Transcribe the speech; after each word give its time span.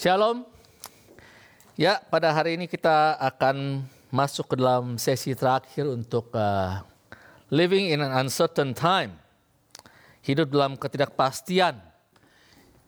Shalom. 0.00 0.48
Ya, 1.76 2.00
pada 2.08 2.32
hari 2.32 2.56
ini 2.56 2.64
kita 2.64 3.20
akan 3.20 3.84
masuk 4.08 4.48
ke 4.48 4.54
dalam 4.56 4.96
sesi 4.96 5.36
terakhir 5.36 5.92
untuk 5.92 6.32
uh, 6.32 6.80
living 7.52 7.92
in 7.92 8.00
an 8.00 8.08
uncertain 8.24 8.72
time. 8.72 9.20
Hidup 10.24 10.48
dalam 10.48 10.80
ketidakpastian. 10.80 11.76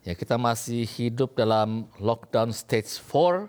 Ya, 0.09 0.17
kita 0.17 0.41
masih 0.41 0.89
hidup 0.89 1.37
dalam 1.37 1.85
lockdown 2.01 2.49
stage 2.49 2.97
4 3.05 3.45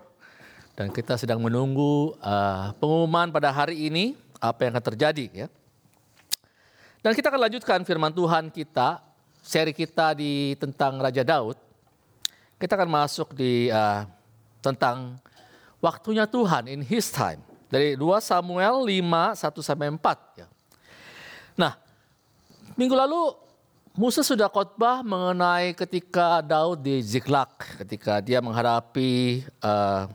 dan 0.76 0.92
kita 0.92 1.16
sedang 1.16 1.40
menunggu 1.40 2.20
uh, 2.20 2.76
pengumuman 2.84 3.32
pada 3.32 3.48
hari 3.48 3.88
ini 3.88 4.20
apa 4.44 4.68
yang 4.68 4.76
akan 4.76 4.86
terjadi 4.92 5.26
ya. 5.32 5.48
Dan 7.00 7.16
kita 7.16 7.32
akan 7.32 7.48
lanjutkan 7.48 7.80
firman 7.88 8.12
Tuhan 8.12 8.52
kita, 8.52 9.00
seri 9.40 9.72
kita 9.72 10.20
di 10.20 10.52
tentang 10.60 11.00
Raja 11.00 11.24
Daud. 11.24 11.63
Kita 12.58 12.80
akan 12.80 12.90
masuk 12.90 13.36
di 13.36 13.68
uh, 13.68 14.08
tentang 14.64 15.20
waktunya 15.84 16.24
Tuhan 16.24 16.72
in 16.72 16.80
his 16.80 17.12
time. 17.12 17.44
Dari 17.68 17.98
2 17.98 18.06
Samuel 18.24 18.86
5, 18.86 19.02
1 19.36 19.60
sampai 19.66 19.88
4. 19.92 20.40
Ya. 20.40 20.48
Nah, 21.58 21.74
minggu 22.78 22.94
lalu 22.94 23.36
Musa 23.94 24.26
sudah 24.26 24.50
khotbah 24.50 25.06
mengenai 25.06 25.78
ketika 25.78 26.42
Daud 26.42 26.82
di 26.82 26.98
Ziklag, 27.06 27.54
ketika 27.78 28.18
dia 28.26 28.42
menghadapi 28.42 29.46
uh, 29.62 30.10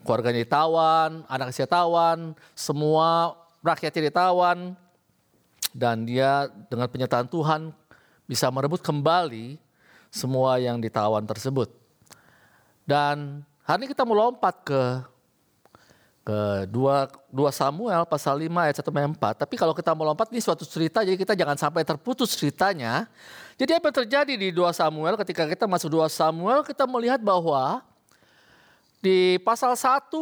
keluarganya 0.00 0.40
ditawan, 0.40 1.28
anaknya 1.28 1.68
ditawan, 1.68 2.32
semua 2.56 3.36
rakyatnya 3.60 4.08
ditawan, 4.08 4.72
dan 5.76 6.08
dia 6.08 6.48
dengan 6.72 6.88
penyertaan 6.88 7.28
Tuhan 7.28 7.68
bisa 8.24 8.48
merebut 8.48 8.80
kembali 8.80 9.60
semua 10.08 10.56
yang 10.60 10.80
ditawan 10.80 11.24
tersebut. 11.24 11.72
Dan 12.88 13.44
hari 13.62 13.84
ini 13.84 13.92
kita 13.92 14.02
mau 14.08 14.16
lompat 14.16 14.64
ke 14.64 14.82
ke 16.28 16.68
2, 16.68 17.32
2 17.32 17.48
Samuel 17.56 18.04
pasal 18.04 18.36
5 18.36 18.52
ayat 18.52 18.76
1 18.76 18.84
sampai 18.84 19.08
4. 19.08 19.48
Tapi 19.48 19.54
kalau 19.56 19.72
kita 19.72 19.96
mau 19.96 20.04
lompat 20.04 20.28
ini 20.28 20.44
suatu 20.44 20.68
cerita 20.68 21.00
jadi 21.00 21.16
kita 21.16 21.32
jangan 21.32 21.56
sampai 21.56 21.88
terputus 21.88 22.36
ceritanya. 22.36 23.08
Jadi 23.56 23.72
apa 23.72 23.88
yang 23.88 23.96
terjadi 24.04 24.34
di 24.36 24.52
2 24.52 24.68
Samuel 24.76 25.16
ketika 25.16 25.48
kita 25.48 25.64
masuk 25.64 25.88
2 25.88 26.04
Samuel 26.12 26.60
kita 26.68 26.84
melihat 26.84 27.16
bahwa 27.24 27.80
di 29.00 29.40
pasal 29.40 29.72
1 29.72 30.12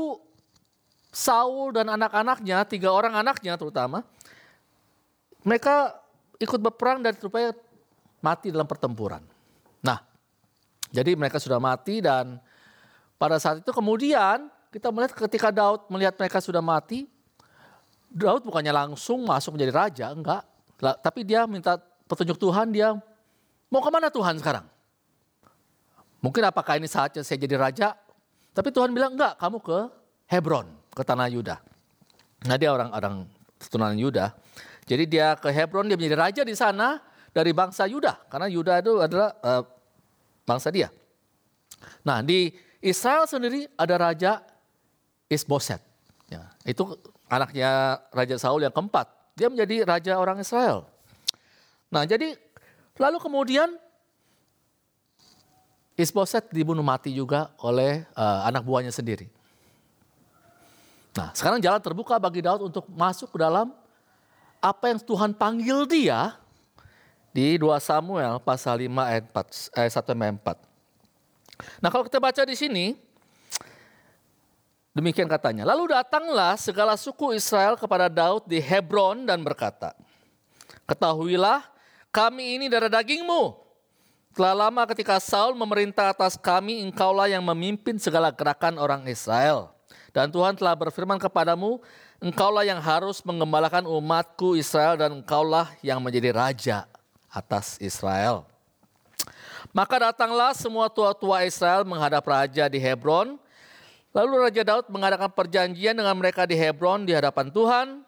Saul 1.16 1.72
dan 1.72 1.88
anak-anaknya, 1.88 2.62
tiga 2.68 2.92
orang 2.92 3.16
anaknya 3.16 3.56
terutama, 3.56 4.04
mereka 5.40 5.96
ikut 6.36 6.60
berperang 6.60 7.00
dan 7.00 7.16
rupanya 7.16 7.56
mati 8.20 8.52
dalam 8.52 8.68
pertempuran. 8.68 9.24
Jadi 10.94 11.18
mereka 11.18 11.42
sudah 11.42 11.58
mati 11.58 11.98
dan 11.98 12.38
pada 13.16 13.40
saat 13.40 13.64
itu 13.64 13.70
kemudian 13.72 14.46
kita 14.70 14.92
melihat 14.92 15.12
ketika 15.16 15.48
Daud 15.48 15.88
melihat 15.88 16.14
mereka 16.20 16.38
sudah 16.38 16.60
mati, 16.60 17.08
Daud 18.12 18.44
bukannya 18.44 18.70
langsung 18.70 19.24
masuk 19.24 19.56
menjadi 19.56 19.72
raja, 19.72 20.06
enggak. 20.12 20.42
Tapi 20.76 21.24
dia 21.24 21.48
minta 21.48 21.80
petunjuk 22.06 22.36
Tuhan, 22.36 22.70
dia 22.70 22.92
mau 23.72 23.80
ke 23.80 23.90
mana 23.90 24.12
Tuhan 24.12 24.36
sekarang? 24.36 24.68
Mungkin 26.20 26.42
apakah 26.44 26.76
ini 26.76 26.88
saatnya 26.88 27.24
saya 27.24 27.40
jadi 27.40 27.56
raja? 27.56 27.96
Tapi 28.52 28.68
Tuhan 28.72 28.92
bilang 28.92 29.16
enggak, 29.16 29.36
kamu 29.40 29.58
ke 29.60 29.78
Hebron, 30.28 30.66
ke 30.92 31.02
tanah 31.04 31.28
Yuda. 31.28 31.56
Nah 32.44 32.56
dia 32.56 32.72
orang-orang 32.72 33.24
keturunan 33.60 33.96
Yuda. 33.96 34.32
Jadi 34.86 35.04
dia 35.08 35.34
ke 35.34 35.50
Hebron, 35.50 35.88
dia 35.88 35.98
menjadi 35.98 36.16
raja 36.16 36.42
di 36.46 36.54
sana 36.54 37.00
dari 37.32 37.50
bangsa 37.50 37.88
Yuda. 37.88 38.28
Karena 38.30 38.48
Yuda 38.48 38.72
itu 38.80 38.92
adalah 39.02 39.34
uh, 39.40 39.62
bangsa 40.46 40.70
dia. 40.70 40.88
Nah 42.06 42.22
di 42.22 42.54
Israel 42.80 43.26
sendiri 43.26 43.66
ada 43.74 43.98
raja 43.98 44.40
Isboset. 45.26 45.82
Ya, 46.30 46.46
itu 46.62 46.94
anaknya 47.26 47.98
Raja 48.14 48.38
Saul 48.38 48.62
yang 48.62 48.74
keempat. 48.74 49.10
Dia 49.34 49.50
menjadi 49.50 49.82
raja 49.82 50.12
orang 50.16 50.38
Israel. 50.38 50.86
Nah 51.90 52.06
jadi 52.06 52.38
lalu 52.96 53.18
kemudian 53.18 53.74
Isboset 55.96 56.52
dibunuh 56.52 56.84
mati 56.84 57.10
juga 57.10 57.50
oleh 57.58 58.04
uh, 58.14 58.46
anak 58.46 58.62
buahnya 58.62 58.92
sendiri. 58.92 59.26
Nah 61.16 61.32
sekarang 61.32 61.58
jalan 61.58 61.80
terbuka 61.80 62.20
bagi 62.20 62.44
Daud 62.44 62.68
untuk 62.68 62.84
masuk 62.92 63.32
ke 63.32 63.38
dalam 63.40 63.72
apa 64.60 64.84
yang 64.92 65.00
Tuhan 65.00 65.32
panggil 65.32 65.88
dia 65.88 66.36
di 67.36 67.60
2 67.60 67.68
Samuel 67.84 68.40
pasal 68.40 68.88
5 68.88 68.96
ayat 68.96 69.24
4, 69.28 69.76
ayat 69.76 69.92
1 69.92 70.08
sampai 70.08 70.32
4. 70.40 71.84
Nah 71.84 71.92
kalau 71.92 72.08
kita 72.08 72.16
baca 72.16 72.42
di 72.48 72.56
sini, 72.56 72.96
demikian 74.96 75.28
katanya. 75.28 75.68
Lalu 75.68 75.92
datanglah 75.92 76.56
segala 76.56 76.96
suku 76.96 77.36
Israel 77.36 77.76
kepada 77.76 78.08
Daud 78.08 78.48
di 78.48 78.56
Hebron 78.56 79.28
dan 79.28 79.44
berkata, 79.44 79.92
Ketahuilah 80.88 81.60
kami 82.08 82.56
ini 82.56 82.72
darah 82.72 82.88
dagingmu. 82.88 83.68
Telah 84.32 84.68
lama 84.68 84.88
ketika 84.88 85.20
Saul 85.20 85.52
memerintah 85.60 86.16
atas 86.16 86.40
kami, 86.40 86.80
engkaulah 86.88 87.28
yang 87.28 87.44
memimpin 87.44 88.00
segala 88.00 88.32
gerakan 88.32 88.80
orang 88.80 89.04
Israel. 89.12 89.76
Dan 90.12 90.32
Tuhan 90.32 90.56
telah 90.56 90.72
berfirman 90.72 91.20
kepadamu, 91.20 91.84
engkaulah 92.16 92.64
yang 92.64 92.80
harus 92.80 93.20
mengembalakan 93.24 93.84
umatku 93.84 94.56
Israel 94.56 94.96
dan 94.96 95.12
engkaulah 95.20 95.68
yang 95.84 96.00
menjadi 96.00 96.32
raja 96.32 96.88
atas 97.30 97.76
Israel. 97.82 98.46
Maka 99.74 100.08
datanglah 100.10 100.56
semua 100.56 100.88
tua-tua 100.88 101.44
Israel 101.44 101.84
menghadap 101.84 102.24
raja 102.24 102.64
di 102.70 102.80
Hebron. 102.80 103.36
Lalu 104.16 104.48
Raja 104.48 104.62
Daud 104.64 104.88
mengadakan 104.88 105.28
perjanjian 105.28 105.92
dengan 105.92 106.16
mereka 106.16 106.48
di 106.48 106.56
Hebron 106.56 107.04
di 107.04 107.12
hadapan 107.12 107.52
Tuhan. 107.52 108.00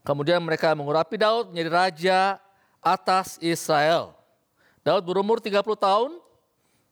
Kemudian 0.00 0.40
mereka 0.40 0.72
mengurapi 0.72 1.20
Daud 1.20 1.52
menjadi 1.52 1.68
raja 1.68 2.20
atas 2.80 3.36
Israel. 3.44 4.16
Daud 4.80 5.04
berumur 5.04 5.36
30 5.36 5.60
tahun 5.76 6.16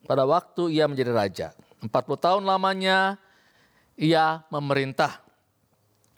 pada 0.05 0.29
waktu 0.29 0.77
ia 0.77 0.85
menjadi 0.85 1.17
raja. 1.17 1.49
40 1.81 1.89
tahun 2.21 2.43
lamanya 2.45 3.17
ia 3.97 4.45
memerintah. 4.53 5.25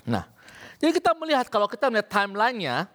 Nah, 0.02 0.26
jadi 0.82 0.90
kita 0.90 1.14
melihat 1.14 1.46
kalau 1.46 1.70
kita 1.70 1.86
melihat 1.86 2.10
timelinenya, 2.10 2.90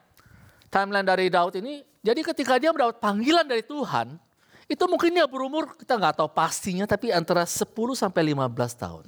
timeline 0.67 1.07
dari 1.07 1.31
Daud 1.31 1.55
ini, 1.55 1.87
jadi 2.03 2.19
ketika 2.19 2.59
dia 2.59 2.75
mendapat 2.75 2.99
panggilan 2.99 3.47
dari 3.47 3.63
Tuhan, 3.63 4.19
itu 4.67 4.83
mungkin 4.91 5.15
dia 5.15 5.23
berumur, 5.23 5.71
kita 5.79 5.95
nggak 5.95 6.19
tahu 6.19 6.29
pastinya, 6.35 6.83
tapi 6.83 7.15
antara 7.15 7.47
10 7.47 7.63
sampai 7.95 8.35
15 8.35 8.75
tahun. 8.75 9.05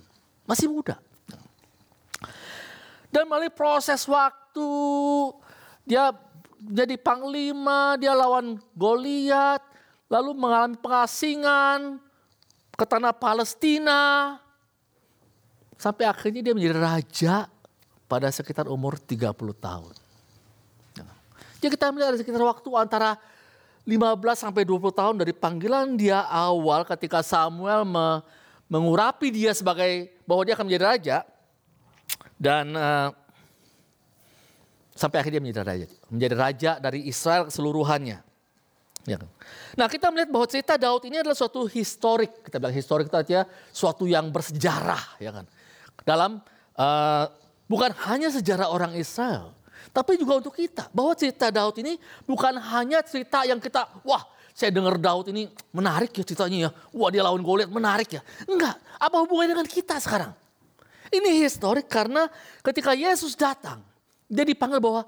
Masih 0.48 0.72
muda. 0.72 0.96
Dan 3.12 3.28
melalui 3.28 3.52
proses 3.52 4.00
waktu, 4.08 4.72
dia 5.84 6.16
jadi 6.64 6.96
panglima, 6.96 8.00
dia 8.00 8.16
lawan 8.16 8.64
Goliat, 8.72 9.60
lalu 10.08 10.32
mengalami 10.32 10.80
pengasingan 10.80 12.00
ke 12.80 12.86
tanah 12.88 13.12
Palestina, 13.12 14.36
sampai 15.76 16.08
akhirnya 16.08 16.44
dia 16.44 16.56
menjadi 16.56 16.80
raja 16.80 17.36
pada 18.08 18.32
sekitar 18.32 18.72
umur 18.72 18.96
30 18.96 19.36
tahun. 19.60 20.05
Jadi 21.66 21.82
kita 21.82 21.90
melihat 21.90 22.14
ada 22.14 22.22
sekitar 22.22 22.46
waktu 22.46 22.70
antara 22.78 23.18
15 23.90 24.22
sampai 24.38 24.70
20 24.70 24.86
tahun 24.94 25.16
dari 25.18 25.34
panggilan 25.34 25.98
dia 25.98 26.22
awal 26.30 26.86
ketika 26.86 27.26
Samuel 27.26 27.82
me, 27.90 28.22
mengurapi 28.70 29.34
dia 29.34 29.50
sebagai 29.50 30.14
bahwa 30.30 30.46
dia 30.46 30.54
akan 30.54 30.70
menjadi 30.70 30.86
raja 30.86 31.18
dan 32.38 32.70
uh, 32.78 33.10
sampai 34.94 35.26
akhirnya 35.26 35.42
menjadi 35.42 35.66
raja, 35.66 35.88
menjadi 36.14 36.36
raja 36.38 36.72
dari 36.78 37.10
Israel 37.10 37.50
keseluruhannya. 37.50 38.22
Ya? 39.10 39.18
Nah 39.74 39.90
kita 39.90 40.14
melihat 40.14 40.30
bahwa 40.30 40.46
cerita 40.46 40.78
Daud 40.78 41.02
ini 41.10 41.26
adalah 41.26 41.34
suatu 41.34 41.66
historik, 41.66 42.46
kita 42.46 42.62
bilang 42.62 42.78
historik 42.78 43.10
itu 43.10 43.18
artinya 43.18 43.50
suatu 43.74 44.06
yang 44.06 44.30
bersejarah, 44.30 45.18
ya 45.18 45.34
kan? 45.34 45.50
Dalam 46.06 46.46
uh, 46.78 47.26
bukan 47.66 47.90
hanya 48.06 48.30
sejarah 48.30 48.70
orang 48.70 48.94
Israel, 48.94 49.50
tapi 49.96 50.20
juga 50.20 50.40
untuk 50.40 50.56
kita. 50.56 50.88
Bahwa 50.92 51.16
cerita 51.16 51.50
Daud 51.50 51.80
ini 51.80 51.96
bukan 52.24 52.58
hanya 52.60 53.00
cerita 53.02 53.44
yang 53.48 53.60
kita, 53.60 53.88
wah 54.04 54.24
saya 54.56 54.72
dengar 54.72 54.96
Daud 54.96 55.36
ini 55.36 55.52
menarik 55.76 56.16
ya 56.16 56.24
ceritanya 56.24 56.58
ya. 56.68 56.70
Wah 56.96 57.12
dia 57.12 57.22
lawan 57.28 57.44
Goliat 57.44 57.68
menarik 57.68 58.16
ya. 58.16 58.22
Enggak, 58.48 58.80
apa 58.96 59.16
hubungannya 59.20 59.52
dengan 59.60 59.68
kita 59.68 60.00
sekarang? 60.00 60.32
Ini 61.12 61.44
historik 61.44 61.92
karena 61.92 62.32
ketika 62.64 62.96
Yesus 62.96 63.36
datang, 63.36 63.84
dia 64.32 64.48
dipanggil 64.48 64.80
bahwa 64.80 65.04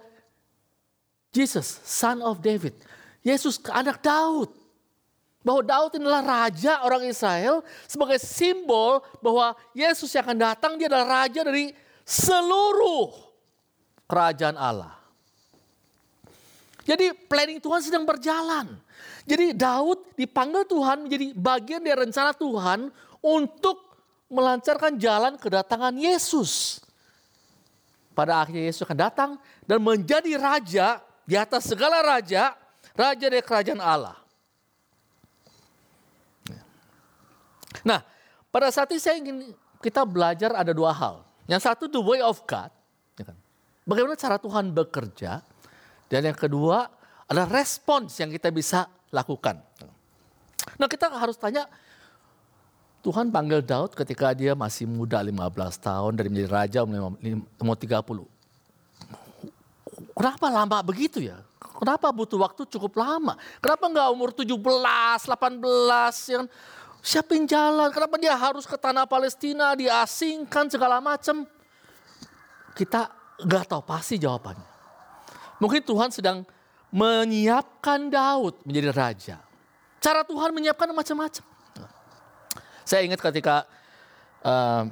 Jesus, 1.31 1.79
son 1.83 2.19
of 2.23 2.43
David. 2.43 2.75
Yesus 3.23 3.59
anak 3.71 3.99
Daud. 3.99 4.51
Bahwa 5.43 5.63
Daud 5.63 5.95
adalah 5.95 6.23
raja 6.23 6.83
orang 6.83 7.07
Israel 7.07 7.63
sebagai 7.87 8.19
simbol 8.19 8.99
bahwa 9.23 9.55
Yesus 9.71 10.11
yang 10.11 10.27
akan 10.27 10.39
datang 10.43 10.75
dia 10.75 10.91
adalah 10.91 11.23
raja 11.23 11.39
dari 11.47 11.71
seluruh 12.03 13.26
kerajaan 14.07 14.56
Allah. 14.56 14.95
Jadi 16.88 17.12
planning 17.27 17.59
Tuhan 17.59 17.83
sedang 17.83 18.07
berjalan. 18.07 18.80
Jadi 19.27 19.51
Daud 19.51 20.15
dipanggil 20.15 20.63
Tuhan 20.63 21.04
menjadi 21.04 21.36
bagian 21.36 21.83
dari 21.83 22.00
rencana 22.00 22.31
Tuhan 22.31 22.88
untuk 23.19 23.83
melancarkan 24.31 24.95
jalan 24.95 25.36
kedatangan 25.36 25.92
Yesus. 26.00 26.80
Pada 28.15 28.39
akhirnya 28.39 28.71
Yesus 28.71 28.88
akan 28.88 28.98
datang 28.98 29.31
dan 29.68 29.83
menjadi 29.83 30.31
raja 30.39 31.04
di 31.27 31.36
atas 31.36 31.68
segala 31.68 32.00
raja, 32.00 32.56
raja 32.95 33.25
dari 33.27 33.44
kerajaan 33.44 33.83
Allah. 33.83 34.15
Nah, 37.83 38.00
pada 38.48 38.71
saat 38.71 38.88
ini 38.95 39.01
saya 39.04 39.19
ingin 39.19 39.51
kita 39.83 40.07
belajar 40.07 40.56
ada 40.56 40.71
dua 40.71 40.95
hal. 40.95 41.27
Yang 41.51 41.68
satu 41.68 41.92
the 41.92 42.00
way 42.00 42.24
of 42.24 42.39
God? 42.48 42.71
Bagaimana 43.87 44.19
cara 44.19 44.35
Tuhan 44.35 44.75
bekerja, 44.75 45.39
dan 46.11 46.21
yang 46.27 46.35
kedua 46.35 46.91
adalah 47.25 47.47
respons 47.47 48.19
yang 48.19 48.27
kita 48.27 48.51
bisa 48.51 48.91
lakukan. 49.15 49.63
Nah 50.75 50.87
kita 50.91 51.07
harus 51.07 51.39
tanya, 51.39 51.65
Tuhan 52.99 53.31
panggil 53.31 53.63
Daud 53.63 53.95
ketika 53.95 54.35
dia 54.35 54.51
masih 54.51 54.83
muda 54.83 55.23
15 55.23 55.39
tahun 55.79 56.11
dari 56.19 56.27
menjadi 56.27 56.49
raja 56.51 56.79
umur 56.83 57.77
30. 57.79 58.27
Kenapa 60.11 60.47
lama 60.51 60.77
begitu 60.83 61.23
ya? 61.23 61.39
Kenapa 61.77 62.09
butuh 62.09 62.41
waktu 62.41 62.65
cukup 62.67 62.99
lama? 62.99 63.37
Kenapa 63.63 63.85
enggak 63.87 64.09
umur 64.11 64.33
17, 64.33 64.57
18 64.59 66.33
yang 66.33 66.45
siapin 67.05 67.45
jalan? 67.45 67.93
Kenapa 67.93 68.17
dia 68.17 68.33
harus 68.33 68.65
ke 68.65 68.75
tanah 68.75 69.05
Palestina, 69.05 69.77
diasingkan 69.77 70.67
segala 70.73 70.97
macam? 70.97 71.45
Kita 72.73 73.13
nggak 73.41 73.69
tahu 73.69 73.81
pasti 73.85 74.17
jawabannya. 74.17 74.65
Mungkin 75.57 75.81
Tuhan 75.81 76.09
sedang 76.13 76.45
menyiapkan 76.93 78.09
Daud 78.09 78.61
menjadi 78.63 78.89
raja. 78.93 79.37
Cara 79.97 80.21
Tuhan 80.23 80.53
menyiapkan 80.53 80.89
macam-macam. 80.93 81.43
Saya 82.87 83.03
ingat 83.03 83.19
ketika 83.19 83.67
uh, 84.45 84.87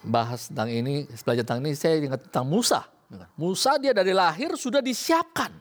bahas 0.00 0.48
tentang 0.48 0.72
ini, 0.72 1.04
belajar 1.26 1.44
tentang 1.44 1.60
ini, 1.66 1.76
saya 1.76 2.00
ingat 2.00 2.24
tentang 2.30 2.46
Musa. 2.48 2.86
Musa 3.36 3.76
dia 3.76 3.92
dari 3.92 4.16
lahir 4.16 4.54
sudah 4.56 4.80
disiapkan. 4.80 5.52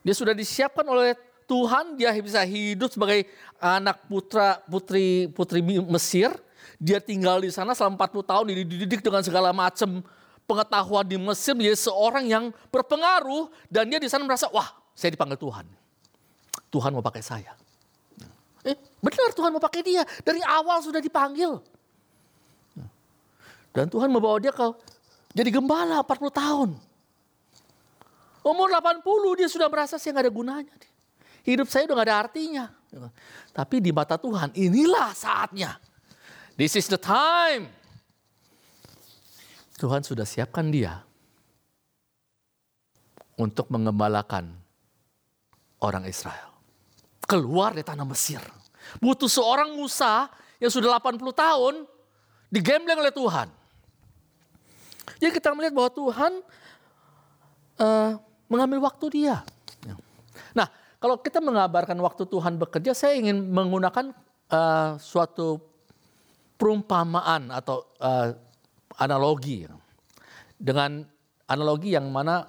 Dia 0.00 0.16
sudah 0.16 0.32
disiapkan 0.32 0.84
oleh 0.88 1.14
Tuhan, 1.44 1.98
dia 1.98 2.14
bisa 2.18 2.40
hidup 2.42 2.90
sebagai 2.90 3.28
anak 3.60 4.06
putra 4.08 4.58
putri 4.64 5.28
putri 5.30 5.60
Mesir. 5.62 6.32
Dia 6.80 6.96
tinggal 6.96 7.44
di 7.44 7.52
sana 7.52 7.76
selama 7.76 8.08
40 8.08 8.24
tahun, 8.24 8.44
dididik 8.64 9.04
dengan 9.04 9.20
segala 9.20 9.52
macam 9.52 10.00
pengetahuan 10.50 11.06
di 11.06 11.14
Mesir 11.14 11.54
menjadi 11.54 11.78
seorang 11.78 12.26
yang 12.26 12.44
berpengaruh 12.74 13.46
dan 13.70 13.86
dia 13.86 14.02
di 14.02 14.10
sana 14.10 14.26
merasa 14.26 14.50
wah 14.50 14.66
saya 14.98 15.14
dipanggil 15.14 15.38
Tuhan. 15.38 15.66
Tuhan 16.74 16.90
mau 16.90 17.02
pakai 17.02 17.22
saya. 17.22 17.54
Eh, 18.66 18.74
benar 18.98 19.30
Tuhan 19.30 19.54
mau 19.54 19.62
pakai 19.62 19.86
dia. 19.86 20.02
Dari 20.26 20.42
awal 20.42 20.82
sudah 20.82 20.98
dipanggil. 20.98 21.62
Dan 23.70 23.86
Tuhan 23.86 24.10
membawa 24.10 24.42
dia 24.42 24.50
ke 24.50 24.66
jadi 25.30 25.54
gembala 25.54 26.02
40 26.02 26.34
tahun. 26.34 26.70
Umur 28.42 28.68
80 28.74 29.38
dia 29.38 29.46
sudah 29.46 29.70
merasa 29.70 29.94
saya 29.94 30.18
nggak 30.18 30.26
ada 30.26 30.34
gunanya. 30.34 30.74
Hidup 31.46 31.70
saya 31.72 31.88
udah 31.88 31.96
gak 31.96 32.08
ada 32.10 32.16
artinya. 32.28 32.64
Tapi 33.56 33.80
di 33.80 33.94
mata 33.94 34.20
Tuhan 34.20 34.52
inilah 34.52 35.16
saatnya. 35.16 35.80
This 36.58 36.76
is 36.76 36.84
the 36.90 37.00
time 37.00 37.79
Tuhan 39.80 40.04
sudah 40.04 40.28
siapkan 40.28 40.68
dia 40.68 41.00
untuk 43.40 43.72
mengembalakan 43.72 44.52
orang 45.80 46.04
Israel. 46.04 46.52
Keluar 47.24 47.72
dari 47.72 47.86
tanah 47.88 48.04
Mesir. 48.04 48.44
Butuh 49.00 49.30
seorang 49.30 49.72
Musa 49.72 50.28
yang 50.60 50.68
sudah 50.68 51.00
80 51.00 51.24
tahun 51.32 51.74
digembleng 52.52 53.00
oleh 53.00 53.14
Tuhan. 53.14 53.48
Jadi 55.16 55.30
kita 55.32 55.56
melihat 55.56 55.72
bahwa 55.72 55.90
Tuhan 55.96 56.32
uh, 57.80 58.10
mengambil 58.52 58.84
waktu 58.84 59.06
dia. 59.08 59.40
Nah, 60.52 60.68
kalau 61.00 61.16
kita 61.22 61.40
mengabarkan 61.40 61.96
waktu 62.02 62.28
Tuhan 62.28 62.60
bekerja, 62.60 62.92
saya 62.92 63.16
ingin 63.16 63.48
menggunakan 63.48 64.12
uh, 64.52 64.98
suatu 65.00 65.62
perumpamaan 66.60 67.48
atau 67.48 67.88
uh, 68.02 68.36
analogi. 69.00 69.64
Dengan 70.60 71.00
analogi 71.48 71.96
yang 71.96 72.12
mana 72.12 72.44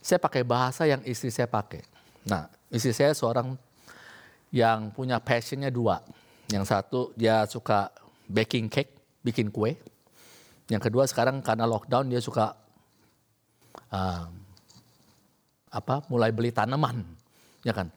saya 0.00 0.16
pakai 0.16 0.42
bahasa 0.42 0.88
yang 0.88 1.04
istri 1.04 1.28
saya 1.28 1.44
pakai. 1.44 1.84
Nah, 2.24 2.48
istri 2.72 2.96
saya 2.96 3.12
seorang 3.12 3.54
yang 4.48 4.88
punya 4.96 5.20
passionnya 5.20 5.68
dua. 5.68 6.00
Yang 6.48 6.64
satu 6.72 7.00
dia 7.12 7.44
suka 7.44 7.92
baking 8.24 8.72
cake, 8.72 9.20
bikin 9.20 9.52
kue. 9.52 9.76
Yang 10.72 10.88
kedua 10.88 11.04
sekarang 11.04 11.44
karena 11.44 11.68
lockdown 11.68 12.08
dia 12.08 12.20
suka 12.24 12.56
uh, 13.92 14.26
apa? 15.68 15.94
Mulai 16.08 16.32
beli 16.32 16.48
tanaman, 16.48 17.04
ya 17.60 17.76
kan? 17.76 17.92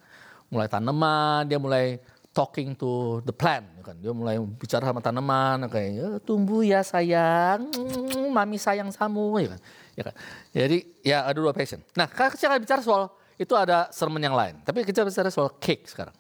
Mulai 0.52 0.68
tanaman, 0.68 1.48
dia 1.48 1.56
mulai 1.56 2.00
talking 2.32 2.72
to 2.76 3.20
the 3.28 3.36
plant 3.36 3.68
kan. 3.84 3.96
Dia 4.00 4.16
mulai 4.16 4.40
bicara 4.40 4.88
sama 4.88 5.04
tanaman 5.04 5.68
kayak 5.68 5.90
ya, 5.92 6.08
tumbuh 6.24 6.64
ya 6.64 6.80
sayang. 6.82 7.68
Mm, 7.76 8.32
mami 8.32 8.56
sayang 8.56 8.90
samu. 8.92 9.36
Ya 9.40 9.56
kan? 9.56 9.60
Ya 9.96 10.04
kan? 10.08 10.16
Jadi 10.56 10.78
ya 11.04 11.18
ada 11.28 11.38
dua 11.38 11.52
passion. 11.52 11.84
Nah 11.96 12.08
kalau 12.08 12.32
kita 12.32 12.56
bicara 12.60 12.82
soal 12.82 13.12
itu 13.36 13.54
ada 13.56 13.92
sermon 13.92 14.24
yang 14.24 14.36
lain. 14.36 14.60
Tapi 14.64 14.88
kita 14.88 15.04
bicara 15.04 15.28
soal 15.28 15.52
cake 15.60 15.92
sekarang. 15.92 16.16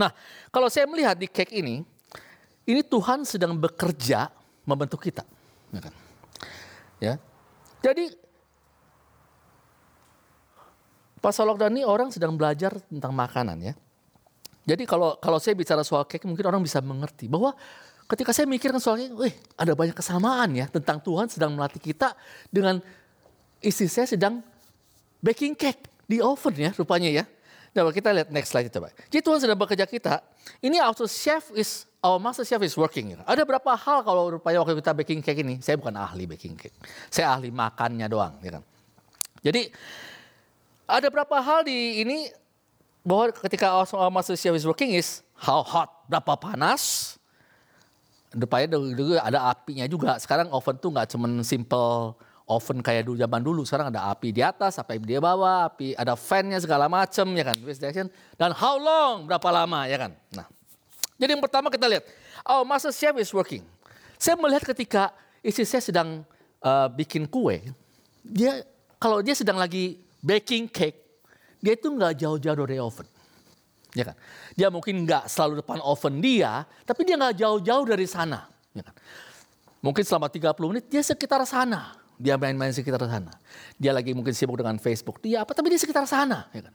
Nah 0.00 0.10
kalau 0.48 0.72
saya 0.72 0.88
melihat 0.88 1.14
di 1.14 1.28
cake 1.28 1.52
ini 1.52 1.84
ini 2.68 2.80
Tuhan 2.84 3.24
sedang 3.28 3.52
bekerja 3.56 4.32
membentuk 4.64 5.04
kita. 5.04 5.24
Ya 5.72 5.80
kan? 5.84 5.94
Ya. 6.98 7.14
Jadi 7.84 8.16
pas 11.18 11.34
lockdown 11.34 11.74
ini 11.74 11.84
orang 11.84 12.08
sedang 12.14 12.38
belajar 12.38 12.78
tentang 12.86 13.10
makanan 13.10 13.58
ya 13.58 13.74
jadi 14.68 14.84
kalau 14.84 15.16
kalau 15.16 15.40
saya 15.40 15.56
bicara 15.56 15.80
soal 15.80 16.04
cake 16.04 16.28
mungkin 16.28 16.44
orang 16.44 16.60
bisa 16.60 16.84
mengerti 16.84 17.24
bahwa 17.24 17.56
ketika 18.04 18.36
saya 18.36 18.44
mikirkan 18.44 18.76
soalnya, 18.76 19.08
wih 19.16 19.32
ada 19.56 19.72
banyak 19.72 19.96
kesamaan 19.96 20.52
ya 20.52 20.68
tentang 20.68 21.00
Tuhan 21.00 21.32
sedang 21.32 21.56
melatih 21.56 21.80
kita 21.80 22.12
dengan 22.52 22.84
istri 23.64 23.88
saya 23.88 24.04
sedang 24.04 24.44
baking 25.24 25.56
cake 25.56 25.88
di 26.04 26.20
oven 26.20 26.52
ya 26.52 26.70
rupanya 26.76 27.08
ya. 27.08 27.24
Coba 27.72 27.94
kita 27.94 28.10
lihat 28.10 28.28
next 28.32 28.50
slide 28.50 28.68
coba. 28.72 28.90
Jadi 29.12 29.22
Tuhan 29.22 29.38
sedang 29.38 29.54
bekerja 29.54 29.84
kita. 29.86 30.24
Ini 30.58 30.82
auto 30.82 31.04
chef 31.04 31.52
is 31.54 31.84
our 32.00 32.16
master 32.18 32.42
chef 32.42 32.58
is 32.64 32.74
working. 32.74 33.14
Ya. 33.14 33.22
Ada 33.28 33.44
berapa 33.44 33.70
hal 33.76 34.02
kalau 34.02 34.34
rupanya 34.34 34.64
waktu 34.64 34.80
kita 34.80 34.92
baking 34.96 35.20
cake 35.20 35.40
ini? 35.44 35.60
Saya 35.60 35.76
bukan 35.76 35.94
ahli 35.94 36.24
baking 36.26 36.56
cake. 36.58 36.74
Saya 37.12 37.36
ahli 37.36 37.52
makannya 37.52 38.08
doang, 38.08 38.40
ya 38.40 38.58
kan. 38.58 38.64
Jadi 39.44 39.70
ada 40.88 41.06
berapa 41.12 41.36
hal 41.38 41.68
di 41.68 42.02
ini 42.02 42.32
bahwa 43.06 43.32
ketika 43.32 43.72
manusia 44.10 44.52
is 44.52 44.66
working 44.66 44.94
is 44.94 45.22
how 45.38 45.62
hot, 45.62 45.88
berapa 46.10 46.34
panas. 46.38 47.14
Depannya 48.28 48.76
dulu 48.76 49.16
ada 49.16 49.48
apinya 49.48 49.88
juga. 49.88 50.20
Sekarang 50.20 50.52
oven 50.52 50.76
tuh 50.76 50.92
nggak 50.92 51.08
cuman 51.16 51.40
simple 51.40 52.12
oven 52.44 52.84
kayak 52.84 53.08
dulu 53.08 53.16
zaman 53.16 53.40
dulu. 53.40 53.60
Sekarang 53.64 53.88
ada 53.88 54.12
api 54.12 54.36
di 54.36 54.44
atas, 54.44 54.76
apa 54.76 55.00
dia 55.00 55.16
bawa, 55.16 55.72
api 55.72 55.96
ada 55.96 56.12
fannya 56.12 56.60
segala 56.60 56.88
macam 56.92 57.24
ya 57.32 57.44
kan. 57.48 57.56
Dan 58.36 58.50
how 58.52 58.76
long, 58.76 59.24
berapa 59.24 59.48
lama 59.48 59.88
ya 59.88 59.96
kan. 59.96 60.12
Nah, 60.36 60.44
jadi 61.16 61.34
yang 61.34 61.42
pertama 61.42 61.72
kita 61.72 61.88
lihat, 61.88 62.04
oh 62.44 62.68
master 62.68 62.92
chef 62.92 63.16
is 63.16 63.32
working. 63.32 63.64
Saya 64.20 64.36
melihat 64.36 64.68
ketika 64.76 65.08
istri 65.40 65.64
saya 65.64 65.80
sedang 65.80 66.20
uh, 66.60 66.88
bikin 66.92 67.24
kue, 67.24 67.72
dia 68.20 68.60
kalau 69.00 69.24
dia 69.24 69.32
sedang 69.32 69.56
lagi 69.56 70.04
baking 70.20 70.68
cake, 70.68 71.07
dia 71.58 71.74
itu 71.74 71.88
nggak 71.90 72.12
jauh-jauh 72.18 72.58
dari 72.66 72.78
oven. 72.78 73.06
Ya 73.96 74.04
kan? 74.12 74.16
Dia 74.54 74.68
mungkin 74.68 75.02
nggak 75.08 75.26
selalu 75.26 75.64
depan 75.64 75.80
oven 75.82 76.20
dia, 76.22 76.62
tapi 76.84 77.02
dia 77.08 77.16
nggak 77.18 77.34
jauh-jauh 77.40 77.84
dari 77.88 78.06
sana. 78.06 78.46
Ya 78.76 78.84
kan? 78.84 78.94
Mungkin 79.78 80.02
selama 80.02 80.26
30 80.30 80.54
menit 80.70 80.84
dia 80.90 81.02
sekitar 81.02 81.42
sana. 81.46 81.94
Dia 82.18 82.34
main-main 82.34 82.74
sekitar 82.74 82.98
sana. 83.06 83.30
Dia 83.78 83.94
lagi 83.94 84.10
mungkin 84.10 84.34
sibuk 84.34 84.58
dengan 84.58 84.74
Facebook. 84.82 85.22
Dia 85.22 85.46
apa, 85.46 85.54
tapi 85.54 85.70
dia 85.70 85.80
sekitar 85.80 86.02
sana. 86.04 86.50
Ya 86.50 86.66
kan? 86.66 86.74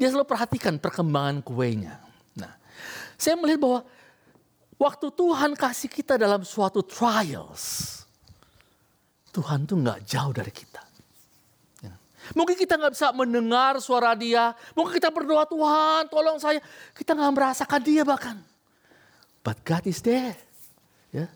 Dia 0.00 0.08
selalu 0.08 0.24
perhatikan 0.24 0.80
perkembangan 0.80 1.44
kuenya. 1.44 2.00
Nah, 2.32 2.56
saya 3.20 3.36
melihat 3.36 3.60
bahwa 3.60 3.80
waktu 4.80 5.06
Tuhan 5.12 5.52
kasih 5.52 5.92
kita 5.92 6.16
dalam 6.16 6.40
suatu 6.42 6.80
trials, 6.80 8.00
Tuhan 9.30 9.68
tuh 9.68 9.78
nggak 9.78 10.00
jauh 10.08 10.32
dari 10.32 10.50
kita. 10.50 10.81
Mungkin 12.32 12.56
kita 12.56 12.80
nggak 12.80 12.92
bisa 12.96 13.08
mendengar 13.12 13.76
suara 13.78 14.16
dia. 14.16 14.56
Mungkin 14.72 14.96
kita 14.96 15.12
berdoa 15.12 15.44
Tuhan 15.44 16.08
tolong 16.08 16.38
saya. 16.40 16.60
Kita 16.96 17.12
nggak 17.12 17.32
merasakan 17.32 17.80
dia 17.84 18.02
bahkan. 18.02 18.36
But 19.44 19.60
God 19.66 19.84
is 19.84 20.00
there. 20.00 20.38
Ya. 21.12 21.28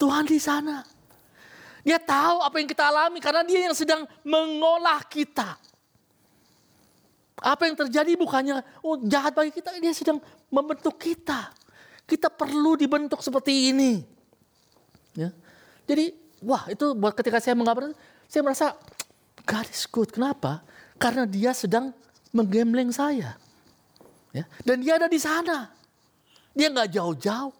Tuhan 0.00 0.24
di 0.24 0.40
sana. 0.40 0.86
Dia 1.84 2.00
tahu 2.00 2.44
apa 2.44 2.56
yang 2.60 2.68
kita 2.68 2.84
alami 2.88 3.18
karena 3.18 3.42
dia 3.44 3.68
yang 3.68 3.76
sedang 3.76 4.04
mengolah 4.24 5.04
kita. 5.04 5.56
Apa 7.38 7.70
yang 7.70 7.78
terjadi 7.78 8.18
bukannya 8.18 8.60
oh, 8.82 8.98
jahat 9.06 9.30
bagi 9.30 9.54
kita, 9.54 9.72
dia 9.78 9.94
sedang 9.94 10.18
membentuk 10.50 10.98
kita. 10.98 11.54
Kita 12.08 12.32
perlu 12.32 12.74
dibentuk 12.74 13.22
seperti 13.22 13.70
ini. 13.70 14.02
Ya. 15.14 15.30
Jadi, 15.86 16.12
wah 16.42 16.66
itu 16.66 16.92
buat 16.98 17.14
ketika 17.14 17.38
saya 17.38 17.54
menggambarkan, 17.54 17.94
saya 18.26 18.42
merasa 18.42 18.66
God 19.48 19.66
is 19.72 19.88
good. 19.88 20.12
Kenapa? 20.12 20.60
Karena 21.00 21.24
dia 21.24 21.56
sedang 21.56 21.96
menggembleng 22.36 22.92
saya. 22.92 23.40
Ya. 24.36 24.44
Dan 24.60 24.84
dia 24.84 25.00
ada 25.00 25.08
di 25.08 25.16
sana. 25.16 25.72
Dia 26.52 26.68
nggak 26.68 26.92
jauh-jauh. 26.92 27.56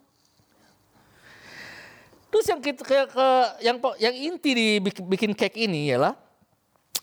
Terus 2.29 2.45
yang 2.45 2.61
kita 2.61 2.85
ke, 2.85 3.09
ke 3.09 3.29
yang 3.65 3.81
yang 3.97 4.15
inti 4.15 4.51
di 4.53 4.67
bikin 4.85 5.33
cake 5.33 5.57
ini 5.57 5.89
ialah 5.89 6.13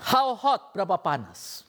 how 0.06 0.38
hot 0.38 0.70
berapa 0.78 1.02
panas. 1.02 1.66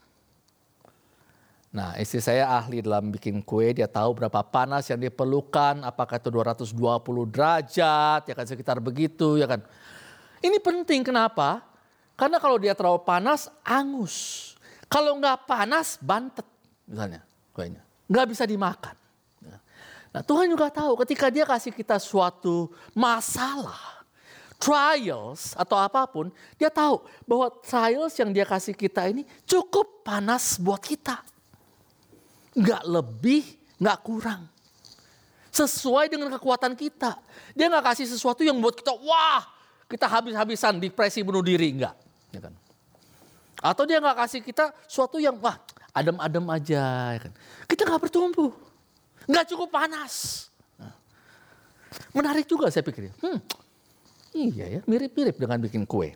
Nah, 1.73 1.93
istri 2.01 2.25
saya 2.25 2.49
ahli 2.49 2.81
dalam 2.81 3.13
bikin 3.13 3.45
kue, 3.45 3.73
dia 3.77 3.85
tahu 3.85 4.17
berapa 4.17 4.41
panas 4.41 4.89
yang 4.89 4.97
diperlukan, 4.97 5.85
apakah 5.85 6.17
itu 6.17 6.33
220 6.33 6.73
derajat, 7.29 8.21
ya 8.25 8.33
kan 8.33 8.47
sekitar 8.49 8.81
begitu, 8.81 9.37
ya 9.37 9.45
kan. 9.45 9.61
Ini 10.41 10.57
penting 10.57 11.05
kenapa? 11.05 11.66
Karena 12.17 12.41
kalau 12.41 12.57
dia 12.57 12.73
terlalu 12.73 13.05
panas, 13.05 13.53
angus. 13.61 14.57
Kalau 14.89 15.21
nggak 15.21 15.45
panas, 15.45 16.01
bantet 16.01 16.49
misalnya 16.89 17.21
kuenya. 17.53 17.83
Nggak 18.09 18.27
bisa 18.33 18.45
dimakan. 18.49 18.97
Nah 20.17 20.25
Tuhan 20.25 20.49
juga 20.49 20.73
tahu 20.73 20.97
ketika 21.05 21.29
dia 21.29 21.45
kasih 21.45 21.77
kita 21.77 22.01
suatu 22.01 22.73
masalah, 22.97 24.01
trials 24.57 25.53
atau 25.53 25.77
apa 25.77 26.09
pun, 26.09 26.33
dia 26.57 26.73
tahu 26.73 27.05
bahwa 27.29 27.53
trials 27.61 28.17
yang 28.17 28.33
dia 28.33 28.49
kasih 28.49 28.73
kita 28.73 29.13
ini 29.13 29.29
cukup 29.45 30.01
panas 30.01 30.57
buat 30.57 30.81
kita. 30.81 31.21
Nggak 32.57 32.83
lebih, 32.89 33.45
nggak 33.77 33.99
kurang. 34.01 34.49
Sesuai 35.53 36.09
dengan 36.09 36.33
kekuatan 36.33 36.73
kita. 36.73 37.21
Dia 37.53 37.69
nggak 37.69 37.93
kasih 37.93 38.09
sesuatu 38.09 38.41
yang 38.41 38.57
buat 38.57 38.73
kita, 38.73 38.97
wah 38.97 39.45
kita 39.85 40.09
habis-habisan 40.09 40.81
depresi 40.81 41.21
bunuh 41.21 41.45
diri. 41.45 41.77
Enggak. 41.77 42.06
Ya 42.35 42.41
kan? 42.43 42.55
Atau 43.61 43.85
dia 43.89 43.99
nggak 43.99 44.17
kasih 44.27 44.41
kita 44.43 44.75
sesuatu 44.87 45.19
yang 45.19 45.39
wah 45.39 45.59
adem-adem 45.97 46.45
aja. 46.53 46.85
Ya 47.17 47.21
kan? 47.27 47.33
Kita 47.67 47.83
nggak 47.89 48.03
bertumbuh 48.09 48.67
nggak 49.27 49.47
cukup 49.53 49.69
panas. 49.75 50.47
Nah, 50.79 50.95
menarik 52.15 52.47
juga 52.47 52.71
saya 52.71 52.87
pikir. 52.87 53.11
Hmm, 53.19 53.39
iya 54.33 54.79
ya, 54.79 54.81
mirip-mirip 54.87 55.37
dengan 55.37 55.59
bikin 55.59 55.83
kue. 55.83 56.15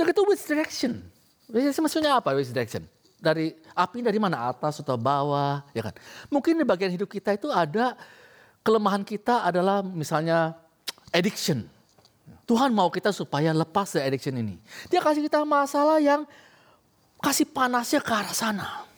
Yang 0.00 0.08
itu 0.16 0.22
which 0.24 0.44
direction? 0.48 0.92
Maksudnya 1.52 2.18
apa 2.18 2.32
which 2.32 2.50
direction? 2.50 2.88
Dari 3.18 3.52
api 3.74 3.98
dari 4.00 4.16
mana 4.16 4.48
atas 4.48 4.80
atau 4.80 4.96
bawah, 4.96 5.66
ya 5.74 5.82
kan? 5.84 5.94
Mungkin 6.30 6.56
di 6.56 6.64
bagian 6.64 6.94
hidup 6.94 7.10
kita 7.10 7.34
itu 7.34 7.50
ada 7.50 7.98
kelemahan 8.62 9.04
kita 9.04 9.44
adalah 9.44 9.82
misalnya 9.84 10.54
addiction. 11.12 11.66
Tuhan 12.48 12.72
mau 12.72 12.88
kita 12.88 13.12
supaya 13.12 13.52
lepas 13.52 13.92
dari 13.92 14.08
addiction 14.08 14.32
ini. 14.40 14.56
Dia 14.88 15.04
kasih 15.04 15.20
kita 15.20 15.44
masalah 15.44 16.00
yang 16.00 16.24
kasih 17.20 17.44
panasnya 17.44 18.00
ke 18.00 18.08
arah 18.08 18.32
sana 18.32 18.88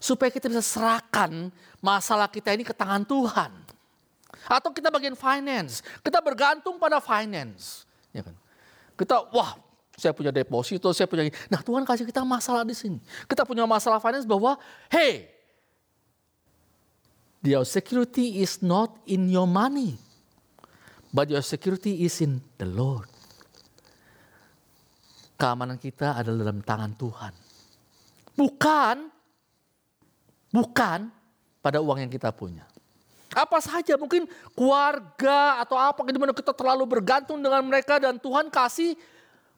supaya 0.00 0.32
kita 0.32 0.48
bisa 0.48 0.64
serahkan 0.64 1.52
masalah 1.84 2.32
kita 2.32 2.56
ini 2.56 2.64
ke 2.64 2.72
tangan 2.72 3.04
Tuhan. 3.04 3.52
Atau 4.48 4.72
kita 4.72 4.88
bagian 4.88 5.12
finance, 5.12 5.84
kita 6.00 6.16
bergantung 6.24 6.80
pada 6.80 6.96
finance. 6.96 7.84
Ya 8.08 8.24
kan? 8.24 8.32
Kita, 8.96 9.28
wah 9.36 9.60
saya 10.00 10.16
punya 10.16 10.32
deposito, 10.32 10.88
saya 10.96 11.04
punya... 11.04 11.28
Nah 11.52 11.60
Tuhan 11.60 11.84
kasih 11.84 12.08
kita 12.08 12.24
masalah 12.24 12.64
di 12.64 12.72
sini. 12.72 12.96
Kita 13.28 13.44
punya 13.44 13.68
masalah 13.68 14.00
finance 14.00 14.24
bahwa, 14.24 14.56
hey, 14.88 15.28
your 17.44 17.68
security 17.68 18.40
is 18.40 18.64
not 18.64 18.96
in 19.04 19.28
your 19.28 19.44
money, 19.44 20.00
but 21.10 21.30
your 21.30 21.42
security 21.42 22.06
is 22.06 22.18
in 22.22 22.42
the 22.56 22.66
Lord. 22.66 23.06
Keamanan 25.40 25.80
kita 25.80 26.20
adalah 26.20 26.48
dalam 26.48 26.60
tangan 26.60 26.92
Tuhan. 26.94 27.32
Bukan 28.36 29.20
Bukan 30.50 31.06
pada 31.62 31.78
uang 31.78 32.02
yang 32.02 32.10
kita 32.10 32.34
punya. 32.34 32.66
Apa 33.30 33.62
saja 33.62 33.94
mungkin 33.94 34.26
keluarga 34.58 35.62
atau 35.62 35.78
apa 35.78 36.02
di 36.10 36.18
mana 36.18 36.34
kita 36.34 36.50
terlalu 36.50 36.82
bergantung 36.82 37.38
dengan 37.38 37.62
mereka 37.62 38.02
dan 38.02 38.18
Tuhan 38.18 38.50
kasih 38.50 38.98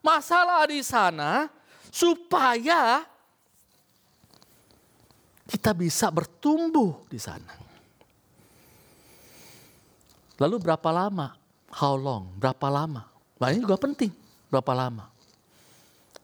masalah 0.04 0.68
di 0.68 0.84
sana 0.84 1.48
supaya 1.88 3.08
kita 5.48 5.72
bisa 5.72 6.12
bertumbuh 6.12 7.00
di 7.08 7.16
sana. 7.16 7.56
Lalu 10.36 10.60
berapa 10.60 10.88
lama? 10.92 11.32
How 11.72 11.96
long? 11.96 12.36
Berapa 12.36 12.68
lama? 12.68 13.08
Nah 13.40 13.48
ini 13.48 13.64
juga 13.64 13.80
penting. 13.80 14.12
Berapa 14.52 14.76
lama? 14.76 15.08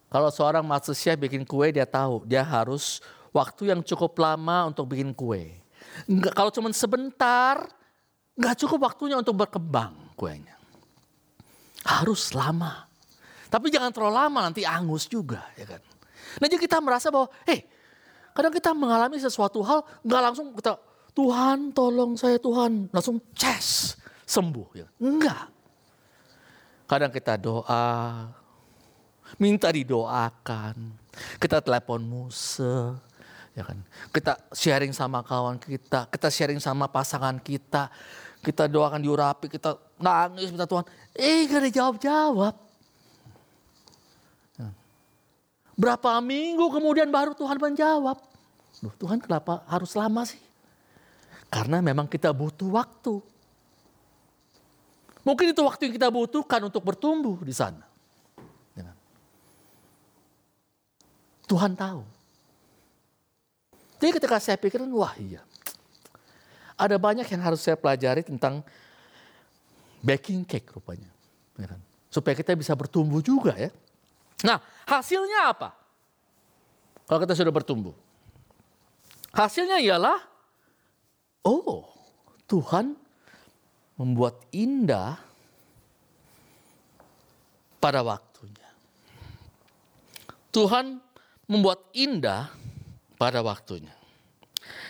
Kalau 0.09 0.29
seorang 0.33 0.65
master 0.65 0.97
bikin 1.17 1.45
kue 1.45 1.69
dia 1.69 1.85
tahu 1.85 2.25
dia 2.25 2.41
harus 2.41 3.01
waktu 3.33 3.73
yang 3.73 3.81
cukup 3.85 4.17
lama 4.21 4.69
untuk 4.69 4.89
bikin 4.93 5.13
kue. 5.13 5.53
Enggak, 6.09 6.33
kalau 6.37 6.53
cuma 6.53 6.69
sebentar, 6.73 7.65
nggak 8.37 8.55
cukup 8.65 8.89
waktunya 8.89 9.17
untuk 9.21 9.37
berkembang 9.37 9.97
kuenya. 10.17 10.57
Harus 11.85 12.33
lama. 12.37 12.89
Tapi 13.49 13.73
jangan 13.73 13.89
terlalu 13.93 14.15
lama 14.17 14.39
nanti 14.53 14.65
angus 14.69 15.09
juga 15.09 15.41
ya 15.57 15.65
kan. 15.65 15.83
Nah 16.41 16.47
jadi 16.47 16.61
kita 16.61 16.79
merasa 16.85 17.09
bahwa, 17.09 17.33
hei 17.49 17.65
kadang 18.37 18.55
kita 18.55 18.71
mengalami 18.77 19.19
sesuatu 19.19 19.65
hal 19.67 19.83
nggak 20.05 20.23
langsung 20.31 20.55
kita 20.55 20.79
Tuhan 21.11 21.75
tolong 21.75 22.15
saya 22.15 22.39
Tuhan 22.39 22.87
langsung 22.95 23.19
ces 23.35 23.99
sembuh 24.29 24.69
ya. 24.77 24.87
Enggak. 25.01 25.49
Kadang 26.85 27.13
kita 27.13 27.41
doa, 27.41 28.29
minta 29.41 29.69
didoakan, 29.73 30.77
kita 31.41 31.61
telepon 31.65 32.01
Musa, 32.05 32.97
ya 33.53 33.65
kan? 33.65 33.81
Kita 34.13 34.37
sharing 34.53 34.93
sama 34.93 35.21
kawan 35.25 35.61
kita, 35.61 36.09
kita 36.09 36.29
sharing 36.33 36.61
sama 36.61 36.89
pasangan 36.89 37.37
kita, 37.41 37.93
kita 38.41 38.69
doakan 38.69 39.05
diurapi, 39.05 39.53
kita 39.53 39.77
nangis 40.01 40.49
minta 40.49 40.65
Tuhan, 40.65 40.85
eh 41.13 41.45
gak 41.45 41.61
ada 41.61 41.71
jawab-jawab. 41.73 42.55
Ya. 44.57 44.69
Berapa 45.77 46.21
minggu 46.25 46.73
kemudian 46.73 47.13
baru 47.13 47.37
Tuhan 47.37 47.61
menjawab. 47.61 48.17
Tuhan 48.97 49.19
kenapa 49.21 49.61
harus 49.69 49.93
lama 49.93 50.25
sih? 50.25 50.41
Karena 51.53 51.85
memang 51.85 52.09
kita 52.09 52.33
butuh 52.33 52.73
waktu. 52.73 53.21
Mungkin 55.27 55.51
itu 55.53 55.61
waktu 55.63 55.91
yang 55.91 55.95
kita 55.99 56.09
butuhkan 56.09 56.61
untuk 56.67 56.83
bertumbuh 56.83 57.39
di 57.43 57.53
sana. 57.53 57.85
Ya 58.75 58.87
kan? 58.87 58.97
Tuhan 61.47 61.73
tahu. 61.75 62.03
Jadi 63.99 64.11
ketika 64.15 64.39
saya 64.39 64.55
pikir, 64.55 64.79
wah 64.95 65.15
iya. 65.19 65.43
Ada 66.79 66.95
banyak 66.95 67.27
yang 67.27 67.43
harus 67.43 67.59
saya 67.59 67.75
pelajari 67.75 68.23
tentang 68.23 68.63
baking 69.99 70.47
cake 70.47 70.71
rupanya. 70.71 71.11
Ya 71.59 71.67
kan? 71.67 71.81
Supaya 72.07 72.39
kita 72.39 72.55
bisa 72.55 72.73
bertumbuh 72.79 73.19
juga 73.19 73.59
ya. 73.59 73.75
Nah 74.47 74.63
hasilnya 74.87 75.51
apa? 75.51 75.75
Kalau 77.09 77.19
kita 77.25 77.35
sudah 77.35 77.51
bertumbuh. 77.51 77.97
Hasilnya 79.35 79.83
ialah, 79.83 80.23
oh 81.43 81.89
Tuhan 82.47 82.97
membuat 83.99 84.47
indah 84.55 85.19
pada 87.83 88.01
waktunya. 88.07 88.71
Tuhan 90.55 91.03
membuat 91.51 91.83
indah 91.93 92.49
pada 93.19 93.43
waktunya. 93.43 93.93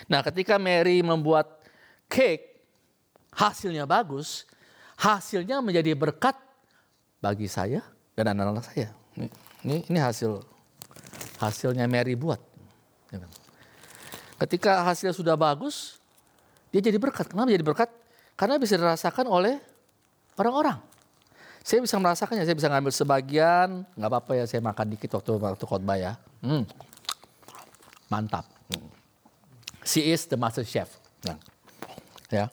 Nah, 0.09 0.21
ketika 0.21 0.61
Mary 0.61 1.01
membuat 1.01 1.61
cake, 2.09 2.61
hasilnya 3.33 3.89
bagus, 3.89 4.45
hasilnya 5.01 5.61
menjadi 5.65 5.97
berkat 5.97 6.37
bagi 7.21 7.49
saya 7.49 7.85
dan 8.17 8.37
anak-anak 8.37 8.65
saya. 8.65 8.89
Ini, 9.65 9.89
ini, 9.91 9.99
hasil 9.99 10.43
hasilnya 11.43 11.85
Mary 11.91 12.15
buat. 12.15 12.39
Ya 13.11 13.25
kan? 13.25 13.31
Ketika 14.47 14.87
hasilnya 14.87 15.15
sudah 15.15 15.35
bagus, 15.35 15.99
dia 16.71 16.79
jadi 16.79 16.97
berkat. 16.97 17.31
Kenapa 17.31 17.51
jadi 17.51 17.67
berkat? 17.67 17.91
Karena 18.39 18.55
bisa 18.55 18.79
dirasakan 18.79 19.27
oleh 19.27 19.59
orang-orang. 20.39 20.79
Saya 21.67 21.83
bisa 21.83 21.99
merasakannya, 21.99 22.47
saya 22.47 22.55
bisa 22.55 22.71
ngambil 22.71 22.93
sebagian, 22.95 23.83
nggak 23.99 24.09
apa-apa 24.09 24.33
ya 24.39 24.45
saya 24.47 24.63
makan 24.63 24.95
dikit 24.95 25.19
waktu 25.19 25.43
waktu 25.43 25.65
khotbah 25.67 25.99
ya. 25.99 26.15
Hmm, 26.41 26.63
mantap. 28.07 28.47
She 29.83 30.15
is 30.15 30.25
the 30.31 30.39
master 30.39 30.63
chef. 30.63 30.97
Nah, 31.27 31.37
ya. 32.31 32.47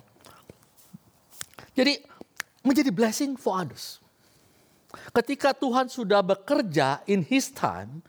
Jadi 1.77 2.01
menjadi 2.65 2.89
blessing 2.89 3.37
for 3.37 3.61
others. 3.61 4.01
Ketika 5.13 5.53
Tuhan 5.53 5.87
sudah 5.87 6.25
bekerja 6.25 7.05
in 7.05 7.21
His 7.21 7.53
time, 7.53 8.01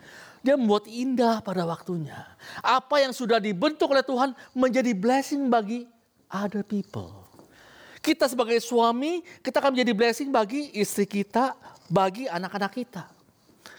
Dia 0.46 0.54
membuat 0.54 0.86
indah 0.86 1.42
pada 1.42 1.66
waktunya. 1.66 2.22
Apa 2.62 3.02
yang 3.02 3.10
sudah 3.10 3.42
dibentuk 3.42 3.90
oleh 3.90 4.06
Tuhan 4.06 4.30
menjadi 4.54 4.94
blessing 4.94 5.50
bagi 5.50 5.90
other 6.30 6.62
people. 6.62 7.25
Kita 8.06 8.30
sebagai 8.30 8.62
suami, 8.62 9.18
kita 9.42 9.58
akan 9.58 9.74
menjadi 9.74 9.90
blessing 9.90 10.30
bagi 10.30 10.70
istri 10.78 11.10
kita, 11.10 11.58
bagi 11.90 12.30
anak-anak 12.30 12.70
kita. 12.70 13.02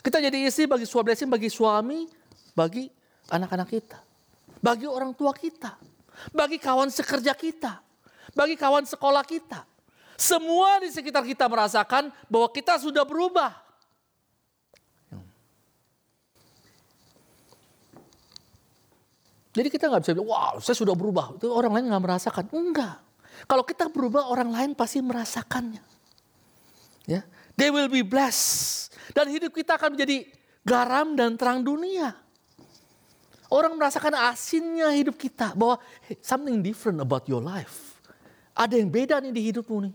Kita 0.03 0.19
jadi 0.19 0.43
istri 0.43 0.67
bagi 0.67 0.83
suami 0.83 1.15
blessing 1.15 1.31
bagi 1.31 1.47
suami, 1.47 2.03
bagi 2.51 2.91
anak-anak 3.31 3.71
kita. 3.71 4.03
Bagi 4.59 4.83
orang 4.83 5.15
tua 5.15 5.31
kita. 5.31 5.79
Bagi 6.35 6.59
kawan 6.59 6.91
sekerja 6.91 7.31
kita. 7.39 7.79
Bagi 8.35 8.59
kawan 8.59 8.83
sekolah 8.83 9.23
kita. 9.23 9.63
Semua 10.19 10.83
di 10.83 10.91
sekitar 10.91 11.23
kita 11.23 11.47
merasakan 11.47 12.11
bahwa 12.27 12.51
kita 12.51 12.75
sudah 12.83 13.07
berubah. 13.07 13.55
Jadi 19.55 19.71
kita 19.71 19.87
nggak 19.87 20.03
bisa 20.03 20.11
bilang, 20.19 20.35
wow 20.35 20.59
saya 20.59 20.75
sudah 20.75 20.99
berubah. 20.99 21.39
Itu 21.39 21.47
orang 21.47 21.79
lain 21.79 21.95
nggak 21.95 22.03
merasakan. 22.03 22.51
Enggak. 22.51 23.06
Kalau 23.45 23.61
kita 23.61 23.91
berubah 23.91 24.31
orang 24.33 24.49
lain 24.49 24.71
pasti 24.73 24.97
merasakannya. 25.03 25.83
Ya, 27.07 27.21
They 27.57 27.73
will 27.73 27.89
be 27.89 28.05
blessed. 28.05 28.93
Dan 29.17 29.33
hidup 29.33 29.49
kita 29.57 29.81
akan 29.81 29.97
menjadi 29.97 30.29
garam 30.61 31.17
dan 31.17 31.33
terang 31.33 31.65
dunia. 31.65 32.13
Orang 33.49 33.79
merasakan 33.81 34.13
asinnya 34.29 34.93
hidup 34.93 35.17
kita. 35.17 35.57
Bahwa 35.57 35.81
hey, 36.05 36.21
something 36.21 36.61
different 36.61 37.01
about 37.01 37.25
your 37.25 37.41
life. 37.41 37.97
Ada 38.53 38.77
yang 38.77 38.93
beda 38.93 39.17
nih 39.21 39.33
di 39.33 39.41
hidupmu 39.49 39.89
nih. 39.89 39.93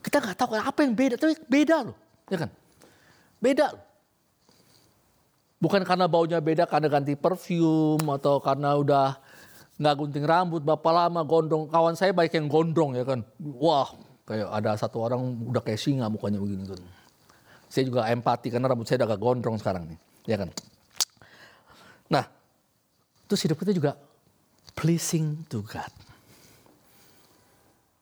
Kita 0.00 0.20
nggak 0.20 0.36
tahu 0.36 0.56
apa 0.56 0.80
yang 0.84 0.92
beda, 0.96 1.14
tapi 1.20 1.36
beda 1.48 1.76
loh. 1.84 1.96
Ya 2.32 2.36
kan? 2.44 2.50
Beda 3.40 3.76
loh. 3.76 3.84
Bukan 5.60 5.80
karena 5.80 6.04
baunya 6.04 6.44
beda 6.44 6.68
karena 6.68 6.92
ganti 6.92 7.16
perfume 7.16 8.04
atau 8.20 8.36
karena 8.36 8.76
udah 8.76 9.16
nggak 9.74 9.94
gunting 9.98 10.24
rambut 10.26 10.62
bapak 10.62 10.92
lama 10.92 11.20
gondrong. 11.26 11.66
Kawan 11.70 11.94
saya 11.98 12.14
baik 12.14 12.34
yang 12.34 12.46
gondrong 12.46 12.94
ya 12.94 13.04
kan? 13.06 13.20
Wah 13.40 13.90
kayak 14.24 14.48
ada 14.50 14.78
satu 14.78 15.02
orang 15.04 15.20
udah 15.50 15.60
kayak 15.60 15.80
singa 15.80 16.06
mukanya 16.08 16.38
begini 16.38 16.64
kan. 16.66 16.80
Saya 17.68 17.90
juga 17.90 18.06
empati 18.06 18.54
karena 18.54 18.70
rambut 18.70 18.86
saya 18.86 19.02
udah 19.02 19.08
agak 19.14 19.20
gondrong 19.20 19.56
sekarang 19.58 19.90
nih 19.90 19.98
ya 20.30 20.36
kan? 20.38 20.50
Nah 22.10 22.24
terus 23.26 23.40
hidup 23.44 23.58
kita 23.58 23.74
juga 23.74 23.98
pleasing 24.78 25.46
to 25.50 25.62
God. 25.66 25.90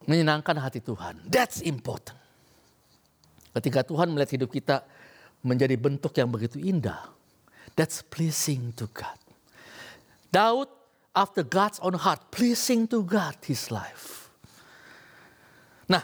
Menyenangkan 0.03 0.59
hati 0.59 0.83
Tuhan. 0.83 1.15
That's 1.31 1.63
important. 1.63 2.19
Ketika 3.55 3.87
Tuhan 3.87 4.11
melihat 4.11 4.35
hidup 4.35 4.51
kita 4.51 4.83
menjadi 5.45 5.79
bentuk 5.79 6.11
yang 6.17 6.27
begitu 6.27 6.59
indah 6.59 7.13
That's 7.73 8.05
pleasing 8.05 8.73
to 8.77 8.85
God. 8.93 9.17
Daud, 10.29 10.69
after 11.13 11.45
God's 11.45 11.77
own 11.79 11.93
heart, 11.97 12.19
pleasing 12.33 12.89
to 12.89 13.05
God 13.05 13.37
his 13.45 13.69
life. 13.69 14.33
Nah, 15.85 16.01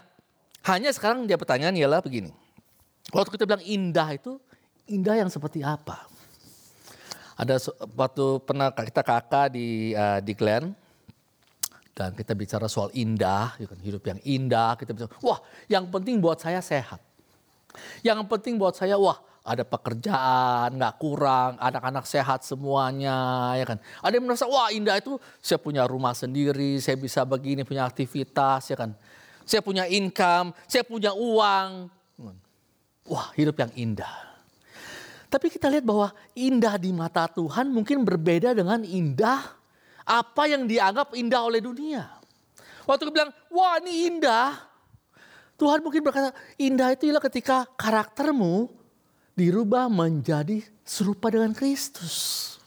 hanya 0.69 0.93
sekarang 0.93 1.25
dia 1.25 1.35
pertanyaan 1.35 1.73
ialah 1.73 2.01
begini. 2.01 2.29
Waktu 3.09 3.33
kita 3.33 3.49
bilang 3.49 3.65
indah 3.65 4.09
itu, 4.13 4.37
indah 4.85 5.17
yang 5.17 5.29
seperti 5.33 5.65
apa? 5.65 6.05
Ada 7.33 7.57
waktu 7.97 8.25
pernah 8.45 8.69
kita 8.69 9.01
kakak 9.01 9.57
di 9.57 9.97
uh, 9.97 10.21
di 10.21 10.33
Glen, 10.37 10.75
dan 11.97 12.13
kita 12.15 12.31
bicara 12.31 12.69
soal 12.69 12.93
indah, 12.95 13.57
ya 13.59 13.67
kan, 13.67 13.79
hidup 13.81 14.03
yang 14.07 14.19
indah, 14.23 14.77
kita 14.79 14.95
bicara, 14.95 15.11
wah 15.19 15.39
yang 15.67 15.89
penting 15.91 16.21
buat 16.23 16.39
saya 16.39 16.63
sehat. 16.63 17.01
Yang 18.05 18.23
penting 18.29 18.55
buat 18.55 18.75
saya, 18.77 18.95
wah 18.95 19.19
ada 19.43 19.63
pekerjaan, 19.63 20.75
nggak 20.75 20.95
kurang, 20.99 21.55
anak-anak 21.57 22.05
sehat 22.05 22.43
semuanya, 22.45 23.51
ya 23.55 23.65
kan. 23.65 23.77
Ada 24.03 24.13
yang 24.19 24.25
merasa, 24.27 24.45
wah 24.45 24.69
indah 24.69 24.99
itu 24.99 25.15
saya 25.39 25.57
punya 25.57 25.87
rumah 25.87 26.13
sendiri, 26.13 26.77
saya 26.83 26.99
bisa 26.99 27.23
begini, 27.23 27.63
punya 27.63 27.87
aktivitas, 27.87 28.69
ya 28.69 28.77
kan. 28.77 28.91
Saya 29.47 29.65
punya 29.65 29.89
income, 29.89 30.53
saya 30.69 30.85
punya 30.85 31.15
uang. 31.15 31.89
Wah 33.09 33.27
hidup 33.33 33.57
yang 33.57 33.73
indah. 33.73 34.29
Tapi 35.29 35.49
kita 35.49 35.69
lihat 35.69 35.85
bahwa 35.85 36.13
indah 36.37 36.77
di 36.77 36.93
mata 36.93 37.25
Tuhan 37.29 37.69
mungkin 37.69 38.01
berbeda 38.05 38.53
dengan 38.53 38.81
indah 38.81 39.41
apa 40.05 40.43
yang 40.49 40.65
dianggap 40.65 41.13
indah 41.13 41.41
oleh 41.45 41.61
dunia. 41.61 42.05
Waktu 42.85 43.09
kita 43.09 43.13
bilang, 43.13 43.31
wah 43.53 43.77
ini 43.81 44.09
indah. 44.09 44.57
Tuhan 45.57 45.85
mungkin 45.85 46.01
berkata, 46.01 46.33
indah 46.57 46.93
itu 46.93 47.09
ialah 47.09 47.21
ketika 47.21 47.69
karaktermu 47.77 48.78
dirubah 49.39 49.87
menjadi 49.87 50.59
serupa 50.83 51.31
dengan 51.31 51.55
Kristus. 51.55 52.59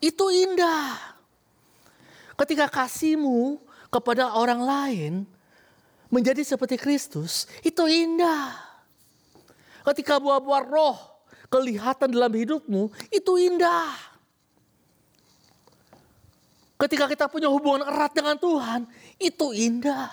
Itu 0.00 0.32
indah. 0.32 0.96
Ketika 2.40 2.72
kasihmu 2.72 3.60
kepada 3.92 4.32
orang 4.32 4.64
lain 4.64 5.12
menjadi 6.08 6.40
seperti 6.40 6.80
Kristus, 6.80 7.44
itu 7.60 7.84
indah. 7.84 8.56
Ketika 9.84 10.16
buah-buah 10.16 10.64
roh 10.64 10.96
kelihatan 11.52 12.08
dalam 12.08 12.32
hidupmu, 12.32 12.88
itu 13.12 13.32
indah. 13.36 13.92
Ketika 16.80 17.04
kita 17.04 17.28
punya 17.28 17.52
hubungan 17.52 17.84
erat 17.84 18.16
dengan 18.16 18.40
Tuhan, 18.40 18.88
itu 19.20 19.52
indah. 19.52 20.08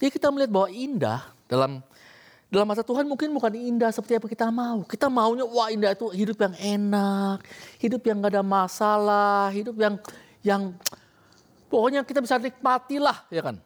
Jadi 0.00 0.08
kita 0.08 0.32
melihat 0.32 0.50
bahwa 0.56 0.68
indah 0.72 1.20
dalam 1.44 1.84
dalam 2.52 2.68
mata 2.68 2.84
Tuhan 2.84 3.08
mungkin 3.08 3.32
bukan 3.32 3.56
indah 3.56 3.88
seperti 3.88 4.20
apa 4.20 4.28
kita 4.28 4.52
mau. 4.52 4.84
Kita 4.84 5.08
maunya 5.08 5.48
wah 5.48 5.72
indah 5.72 5.96
itu 5.96 6.12
hidup 6.12 6.36
yang 6.36 6.52
enak, 6.60 7.40
hidup 7.80 8.04
yang 8.04 8.20
gak 8.20 8.36
ada 8.36 8.44
masalah, 8.44 9.48
hidup 9.56 9.72
yang 9.80 9.96
yang 10.44 10.76
pokoknya 11.72 12.04
kita 12.04 12.20
bisa 12.20 12.36
nikmati 12.36 13.00
lah 13.00 13.24
ya 13.32 13.40
kan. 13.40 13.56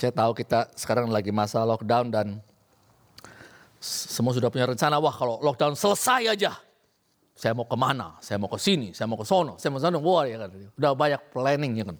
Saya 0.00 0.08
tahu 0.08 0.32
kita 0.32 0.72
sekarang 0.72 1.12
lagi 1.12 1.28
masa 1.36 1.68
lockdown 1.68 2.08
dan 2.08 2.40
semua 3.84 4.32
sudah 4.32 4.48
punya 4.48 4.72
rencana 4.72 4.96
wah 4.96 5.12
kalau 5.12 5.36
lockdown 5.44 5.76
selesai 5.76 6.32
aja 6.32 6.56
saya 7.36 7.52
mau 7.52 7.68
ke 7.68 7.76
mana, 7.76 8.16
saya 8.24 8.40
mau 8.40 8.48
ke 8.48 8.56
sini, 8.56 8.96
saya 8.96 9.04
mau 9.04 9.20
ke 9.20 9.28
sono, 9.28 9.60
saya 9.60 9.68
mau 9.68 9.76
ke 9.76 9.84
sono, 9.84 9.98
wah 10.00 10.24
ya 10.24 10.40
kan. 10.40 10.48
Udah 10.80 10.96
banyak 10.96 11.20
planning 11.28 11.72
ya 11.76 11.84
kan. 11.92 11.96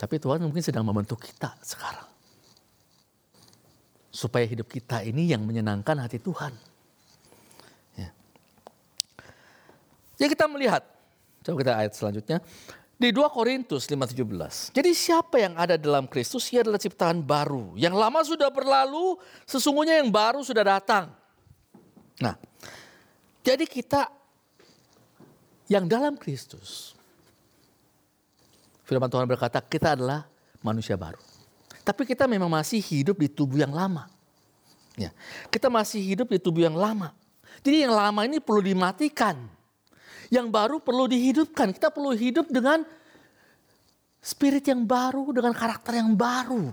Tapi 0.00 0.16
Tuhan 0.16 0.40
mungkin 0.40 0.64
sedang 0.64 0.88
membentuk 0.88 1.20
kita 1.20 1.52
sekarang 1.60 2.09
supaya 4.10 4.42
hidup 4.42 4.66
kita 4.66 5.06
ini 5.06 5.30
yang 5.30 5.46
menyenangkan 5.46 5.94
hati 6.02 6.18
Tuhan. 6.18 6.50
Ya. 7.94 8.10
Jadi 10.18 10.28
kita 10.34 10.50
melihat, 10.50 10.82
coba 11.46 11.56
kita 11.62 11.72
ayat 11.78 11.92
selanjutnya. 11.94 12.38
Di 13.00 13.08
2 13.16 13.32
Korintus 13.32 13.88
5.17. 13.88 14.76
Jadi 14.76 14.90
siapa 14.92 15.40
yang 15.40 15.56
ada 15.56 15.80
dalam 15.80 16.04
Kristus, 16.04 16.52
ia 16.52 16.60
adalah 16.60 16.76
ciptaan 16.76 17.24
baru. 17.24 17.72
Yang 17.72 17.94
lama 17.96 18.20
sudah 18.20 18.52
berlalu, 18.52 19.16
sesungguhnya 19.48 20.04
yang 20.04 20.12
baru 20.12 20.44
sudah 20.44 20.60
datang. 20.76 21.08
Nah, 22.20 22.36
jadi 23.40 23.64
kita 23.64 24.12
yang 25.70 25.88
dalam 25.88 26.18
Kristus. 26.20 26.92
Firman 28.84 29.08
Tuhan 29.08 29.24
berkata, 29.24 29.64
kita 29.64 29.96
adalah 29.96 30.28
manusia 30.60 30.98
baru. 30.98 31.29
Tapi 31.80 32.02
kita 32.04 32.28
memang 32.28 32.52
masih 32.52 32.78
hidup 32.78 33.18
di 33.20 33.28
tubuh 33.28 33.60
yang 33.60 33.72
lama. 33.72 34.06
Ya, 34.98 35.14
kita 35.48 35.72
masih 35.72 36.02
hidup 36.02 36.28
di 36.28 36.38
tubuh 36.38 36.66
yang 36.66 36.76
lama. 36.76 37.16
Jadi 37.64 37.88
yang 37.88 37.94
lama 37.94 38.20
ini 38.24 38.40
perlu 38.40 38.60
dimatikan. 38.60 39.36
Yang 40.30 40.46
baru 40.52 40.76
perlu 40.78 41.10
dihidupkan. 41.10 41.72
Kita 41.74 41.90
perlu 41.90 42.14
hidup 42.14 42.46
dengan 42.52 42.84
spirit 44.20 44.62
yang 44.68 44.84
baru, 44.84 45.32
dengan 45.32 45.56
karakter 45.56 45.98
yang 45.98 46.12
baru. 46.12 46.70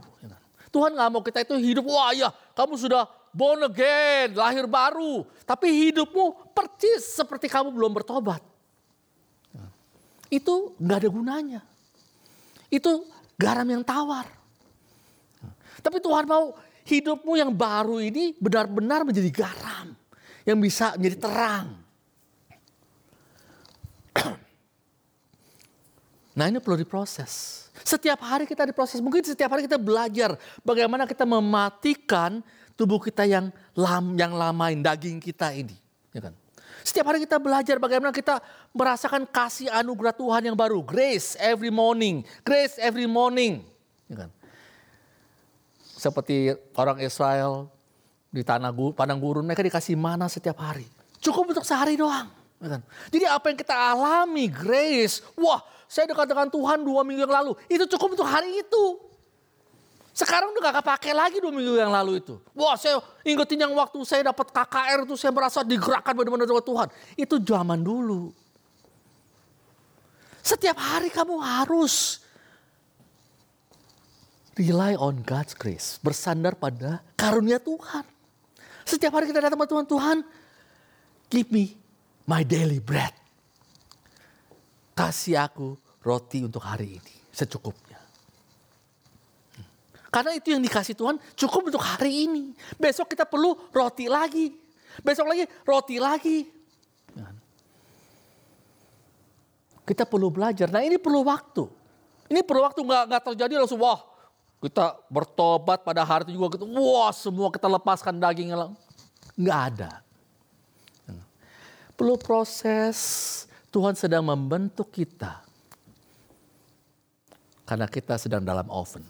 Tuhan 0.67 0.93
nggak 0.93 1.10
mau 1.10 1.24
kita 1.24 1.48
itu 1.48 1.56
hidup, 1.58 1.88
wah 1.88 2.12
ya 2.12 2.30
kamu 2.54 2.76
sudah 2.76 3.08
born 3.32 3.65
again, 3.65 4.36
lahir 4.36 4.67
baru. 4.67 5.26
Tapi 5.48 5.89
hidupmu 5.89 6.54
percis 6.54 7.17
seperti 7.17 7.48
kamu 7.48 7.72
belum 7.72 7.96
bertobat. 7.96 8.43
Itu 10.28 10.76
nggak 10.78 10.98
ada 11.02 11.10
gunanya. 11.10 11.62
Itu 12.67 13.08
garam 13.39 13.65
yang 13.65 13.82
tawar. 13.82 14.37
Tapi 15.81 15.97
Tuhan 16.01 16.25
mau 16.25 16.55
hidupmu 16.87 17.33
yang 17.35 17.51
baru 17.51 17.99
ini 17.99 18.33
benar-benar 18.39 19.03
menjadi 19.03 19.29
garam. 19.29 19.93
Yang 20.47 20.57
bisa 20.63 20.95
menjadi 20.95 21.17
terang. 21.19 21.67
Nah 26.37 26.45
ini 26.45 26.61
perlu 26.61 26.77
diproses. 26.77 27.65
Setiap 27.81 28.21
hari 28.21 28.45
kita 28.45 28.61
diproses. 28.61 29.01
Mungkin 29.01 29.25
setiap 29.25 29.57
hari 29.57 29.65
kita 29.65 29.81
belajar 29.81 30.37
bagaimana 30.61 31.09
kita 31.09 31.25
mematikan 31.25 32.45
tubuh 32.77 33.01
kita 33.01 33.25
yang 33.25 33.49
lam, 33.73 34.13
yang 34.13 34.37
lamain 34.37 34.77
daging 34.77 35.17
kita 35.17 35.49
ini. 35.49 35.73
Ya 36.13 36.29
kan? 36.29 36.37
Setiap 36.85 37.09
hari 37.09 37.25
kita 37.25 37.41
belajar 37.41 37.81
bagaimana 37.81 38.13
kita 38.13 38.37
merasakan 38.69 39.25
kasih 39.25 39.67
anugerah 39.73 40.13
Tuhan 40.13 40.45
yang 40.45 40.53
baru. 40.53 40.85
Grace 40.85 41.33
every 41.41 41.73
morning. 41.73 42.21
Grace 42.45 42.77
every 42.77 43.09
morning. 43.09 43.65
Ya 44.05 44.23
kan? 44.23 44.29
Seperti 45.97 46.53
orang 46.77 47.01
Israel 47.01 47.67
di 48.29 48.45
tanah 48.45 48.69
padang 48.93 49.17
gurun 49.17 49.43
mereka 49.43 49.65
dikasih 49.65 49.97
mana 49.97 50.29
setiap 50.29 50.62
hari. 50.62 50.86
Cukup 51.17 51.51
untuk 51.51 51.65
sehari 51.65 51.97
doang. 51.97 52.29
ya 52.62 52.77
kan? 52.77 52.81
Jadi 53.10 53.25
apa 53.25 53.45
yang 53.49 53.57
kita 53.57 53.73
alami 53.73 54.45
grace, 54.47 55.25
wah 55.33 55.60
saya 55.89 56.05
dekat 56.05 56.29
dengan 56.29 56.47
Tuhan 56.53 56.86
dua 56.86 57.01
minggu 57.01 57.25
yang 57.25 57.33
lalu, 57.33 57.57
itu 57.65 57.83
cukup 57.89 58.13
untuk 58.13 58.29
hari 58.29 58.62
itu. 58.62 58.86
Sekarang 60.17 60.49
udah 60.49 60.73
gak 60.73 60.81
kepake 60.81 61.13
lagi 61.13 61.38
dua 61.38 61.53
minggu 61.53 61.77
yang 61.77 61.93
lalu 61.93 62.17
itu. 62.17 62.41
Wah 62.57 62.73
saya 62.73 62.97
ingetin 63.21 63.62
yang 63.62 63.73
waktu 63.77 64.01
saya 64.01 64.25
dapat 64.25 64.49
KKR 64.49 65.05
itu 65.05 65.13
saya 65.13 65.29
merasa 65.29 65.62
digerakkan 65.62 66.13
benar-benar 66.17 66.49
dengan 66.49 66.65
Tuhan. 66.65 66.88
Itu 67.13 67.38
zaman 67.38 67.86
dulu. 67.86 68.33
Setiap 70.41 70.79
hari 70.79 71.13
kamu 71.13 71.38
harus 71.38 72.25
rely 74.58 74.98
on 74.98 75.22
God's 75.22 75.54
grace. 75.54 76.02
Bersandar 76.02 76.58
pada 76.58 77.06
karunia 77.13 77.62
Tuhan. 77.62 78.04
Setiap 78.84 79.13
hari 79.13 79.30
kita 79.30 79.43
datang 79.43 79.60
kepada 79.60 79.72
Tuhan, 79.72 79.86
Tuhan 79.86 80.17
give 81.30 81.50
me 81.54 81.78
my 82.26 82.41
daily 82.41 82.82
bread. 82.82 83.13
Kasih 84.98 85.38
aku 85.38 85.78
roti 86.02 86.41
untuk 86.41 86.65
hari 86.65 86.98
ini 86.98 87.15
secukupnya. 87.30 88.02
Karena 90.10 90.34
itu 90.34 90.50
yang 90.50 90.63
dikasih 90.63 90.98
Tuhan 90.98 91.22
cukup 91.38 91.70
untuk 91.70 91.84
hari 91.84 92.26
ini. 92.26 92.56
Besok 92.80 93.13
kita 93.13 93.28
perlu 93.30 93.54
roti 93.70 94.10
lagi. 94.10 94.50
Besok 95.06 95.30
lagi 95.30 95.46
roti 95.62 96.02
lagi. 96.02 96.38
Kita 99.86 100.04
perlu 100.10 100.34
belajar. 100.34 100.67
Nah 100.74 100.82
ini 100.82 100.98
perlu 100.98 101.22
waktu. 101.22 101.63
Ini 102.28 102.41
perlu 102.43 102.65
waktu 102.65 102.82
nggak 102.82 103.04
nggak 103.08 103.24
terjadi 103.24 103.54
langsung 103.62 103.80
wah 103.80 104.16
kita 104.58 104.98
bertobat 105.08 105.86
pada 105.86 106.02
hari 106.02 106.26
itu 106.26 106.41
juga 106.41 106.58
gitu. 106.58 106.65
Wah 106.65 107.13
semua 107.13 107.54
kita 107.54 107.70
lepaskan 107.70 108.17
dagingnya. 108.17 108.74
Nggak 109.38 109.60
ada. 109.74 109.91
Perlu 111.98 112.17
proses. 112.17 112.98
Tuhan 113.67 113.93
sedang 113.93 114.26
membentuk 114.26 114.89
kita. 114.89 115.46
Karena 117.67 117.86
kita 117.86 118.17
sedang 118.17 118.41
dalam 118.41 118.65
oven. 118.72 119.04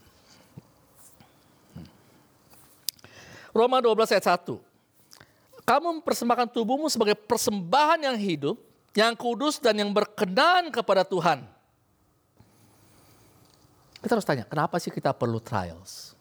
Roma 3.55 3.79
12 3.79 4.13
ayat 4.17 4.25
1. 4.37 4.59
Kamu 5.67 5.99
mempersembahkan 5.99 6.47
tubuhmu 6.51 6.87
sebagai 6.87 7.15
persembahan 7.15 7.99
yang 8.05 8.17
hidup, 8.17 8.55
yang 8.95 9.13
kudus 9.13 9.59
dan 9.59 9.75
yang 9.77 9.91
berkenan 9.91 10.71
kepada 10.71 11.03
Tuhan. 11.03 11.56
Kita 13.97 14.13
harus 14.13 14.27
tanya, 14.27 14.45
kenapa 14.45 14.77
sih 14.77 14.93
kita 14.93 15.09
perlu 15.13 15.41
trials? 15.41 16.13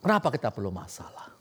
Kenapa 0.00 0.32
kita 0.32 0.48
perlu 0.54 0.72
masalah? 0.72 1.34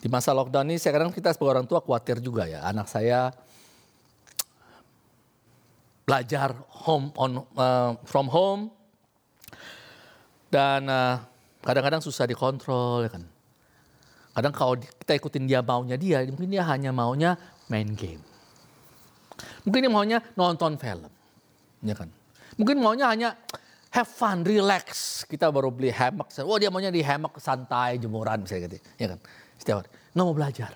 Di 0.00 0.08
masa 0.08 0.32
lockdown 0.32 0.72
ini 0.72 0.80
sekarang 0.80 1.12
kita 1.12 1.34
sebagai 1.36 1.60
orang 1.60 1.66
tua 1.68 1.84
khawatir 1.84 2.24
juga 2.24 2.48
ya. 2.48 2.64
Anak 2.64 2.88
saya 2.88 3.32
belajar 6.08 6.56
home 6.88 7.12
on 7.14 7.44
uh, 7.54 7.92
from 8.08 8.26
home 8.32 8.72
dan 10.48 10.88
uh, 10.88 11.20
kadang-kadang 11.60 12.00
susah 12.00 12.24
dikontrol 12.24 13.04
ya 13.04 13.10
kan. 13.12 13.24
Kadang 14.32 14.52
kalau 14.56 14.74
kita 14.80 15.20
ikutin 15.20 15.44
dia 15.44 15.60
maunya 15.60 16.00
dia, 16.00 16.24
mungkin 16.24 16.48
dia 16.48 16.64
hanya 16.64 16.96
maunya 16.96 17.36
main 17.68 17.92
game. 17.92 18.24
Mungkin 19.68 19.80
dia 19.84 19.92
maunya 19.92 20.18
nonton 20.32 20.80
film. 20.80 21.19
Ya 21.80 21.94
kan. 21.96 22.08
Mungkin 22.60 22.76
maunya 22.82 23.08
hanya 23.08 23.36
have 23.90 24.08
fun, 24.08 24.44
relax. 24.44 25.22
Kita 25.24 25.48
baru 25.48 25.72
beli 25.72 25.90
hammock. 25.90 26.30
Oh 26.44 26.56
dia 26.60 26.68
maunya 26.68 26.92
di 26.92 27.00
hammock 27.00 27.40
santai, 27.40 27.96
jemuran 27.96 28.44
misalnya 28.44 28.68
gitu. 28.68 28.76
Ya 29.00 29.06
kan. 29.16 29.18
Setiap 29.56 29.76
hari. 29.84 29.90
Nggak 30.12 30.24
mau 30.24 30.36
belajar. 30.36 30.72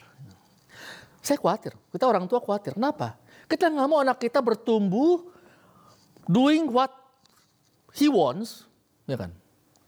Saya 1.24 1.36
khawatir. 1.40 1.72
Kita 1.92 2.04
orang 2.04 2.24
tua 2.28 2.40
khawatir. 2.40 2.76
Kenapa? 2.76 3.16
Kita 3.44 3.68
nggak 3.68 3.88
mau 3.88 4.00
anak 4.00 4.20
kita 4.20 4.40
bertumbuh 4.40 5.24
doing 6.24 6.68
what 6.68 6.92
he 7.92 8.08
wants. 8.08 8.64
Ya 9.04 9.20
kan 9.20 9.32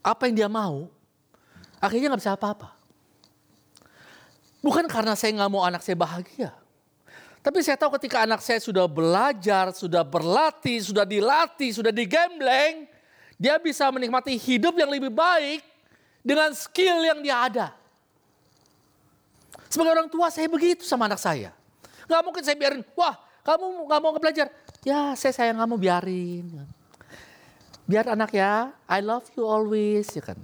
apa 0.07 0.31
yang 0.31 0.35
dia 0.39 0.47
mau, 0.47 0.87
akhirnya 1.83 2.15
nggak 2.15 2.23
bisa 2.23 2.39
apa-apa. 2.39 2.79
Bukan 4.63 4.87
karena 4.87 5.19
saya 5.19 5.35
nggak 5.35 5.51
mau 5.51 5.67
anak 5.67 5.83
saya 5.83 5.99
bahagia. 5.99 6.55
Tapi 7.47 7.63
saya 7.63 7.79
tahu 7.79 7.95
ketika 7.95 8.27
anak 8.27 8.43
saya 8.43 8.59
sudah 8.59 8.91
belajar, 8.91 9.71
sudah 9.71 10.03
berlatih, 10.03 10.83
sudah 10.83 11.07
dilatih, 11.07 11.71
sudah 11.71 11.95
digembleng, 11.95 12.91
dia 13.39 13.55
bisa 13.63 13.87
menikmati 13.95 14.35
hidup 14.35 14.75
yang 14.75 14.91
lebih 14.91 15.15
baik 15.15 15.63
dengan 16.27 16.51
skill 16.59 17.07
yang 17.07 17.23
dia 17.23 17.47
ada. 17.47 17.67
Sebagai 19.71 19.95
orang 19.95 20.11
tua 20.11 20.27
saya 20.35 20.51
begitu 20.51 20.83
sama 20.83 21.07
anak 21.07 21.23
saya. 21.23 21.55
Gak 22.11 22.23
mungkin 22.27 22.43
saya 22.43 22.59
biarin, 22.59 22.83
wah 22.99 23.15
kamu 23.47 23.67
gak 23.87 24.01
mau 24.03 24.11
belajar. 24.19 24.51
Ya 24.83 25.15
saya 25.15 25.31
sayang 25.31 25.63
kamu 25.63 25.79
biarin 25.79 26.67
biar 27.87 28.11
anak 28.11 28.35
ya, 28.35 28.75
I 28.91 28.99
love 28.99 29.31
you 29.39 29.47
always, 29.47 30.11
ya 30.11 30.21
kan. 30.21 30.37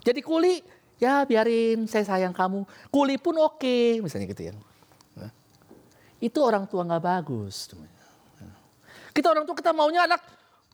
Jadi 0.00 0.24
kuli, 0.24 0.64
ya 0.96 1.28
biarin 1.28 1.84
saya 1.84 2.08
sayang 2.08 2.32
kamu. 2.32 2.64
Kuli 2.88 3.20
pun 3.20 3.36
oke, 3.36 3.60
okay, 3.60 4.00
misalnya 4.00 4.32
gitu 4.32 4.48
ya. 4.48 4.56
Itu 6.20 6.44
orang 6.44 6.68
tua 6.68 6.84
nggak 6.84 7.02
bagus. 7.02 7.72
Kita 9.10 9.26
orang 9.32 9.48
tua 9.48 9.56
kita 9.56 9.72
maunya 9.72 10.06
anak 10.06 10.20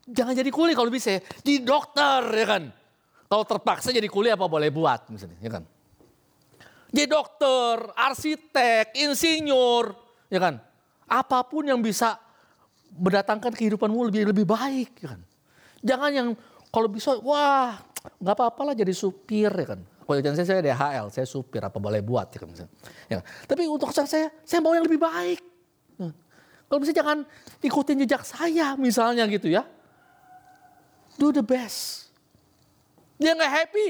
jangan 0.06 0.34
jadi 0.34 0.50
kuli 0.50 0.74
kalau 0.74 0.90
bisa, 0.90 1.18
di 1.42 1.62
dokter 1.62 2.22
ya 2.34 2.46
kan. 2.46 2.62
Kalau 3.26 3.42
terpaksa 3.42 3.90
jadi 3.90 4.06
kuli 4.06 4.30
apa 4.30 4.46
boleh 4.46 4.70
buat 4.70 5.10
misalnya, 5.10 5.38
ya 5.42 5.50
kan. 5.50 5.66
Jadi 6.94 7.10
dokter, 7.10 7.90
arsitek, 7.98 8.94
insinyur, 8.94 9.90
ya 10.30 10.38
kan. 10.38 10.62
Apa 11.10 11.42
pun 11.42 11.66
yang 11.66 11.82
bisa 11.82 12.14
mendatangkan 12.94 13.50
kehidupanmu 13.50 13.98
lebih 14.06 14.30
lebih 14.30 14.46
baik, 14.46 15.02
ya 15.02 15.18
kan. 15.18 15.20
Jangan 15.82 16.10
yang 16.14 16.28
kalau 16.70 16.86
bisa, 16.86 17.18
wah 17.18 17.74
nggak 18.22 18.34
apa-apa 18.38 18.62
lah 18.70 18.74
jadi 18.78 18.94
supir 18.94 19.50
ya 19.50 19.66
kan. 19.74 19.82
Jangan 20.06 20.36
saya, 20.38 20.46
saya 20.46 20.60
DHL, 20.62 21.06
saya 21.10 21.26
supir 21.26 21.58
apa 21.58 21.82
boleh 21.82 21.98
buat 21.98 22.30
ya. 22.30 22.38
Ya. 23.10 23.18
Tapi 23.50 23.66
untuk 23.66 23.90
saya, 23.90 24.30
saya 24.30 24.60
mau 24.62 24.70
yang 24.70 24.86
lebih 24.86 25.02
baik. 25.02 25.42
Ya. 25.98 26.14
Kalau 26.70 26.78
bisa 26.78 26.94
jangan 26.94 27.26
ikutin 27.58 28.06
jejak 28.06 28.22
saya 28.22 28.78
misalnya 28.78 29.26
gitu 29.26 29.50
ya. 29.50 29.66
Do 31.18 31.34
the 31.34 31.42
best. 31.42 32.06
Dia 33.18 33.34
nggak 33.34 33.50
happy, 33.50 33.86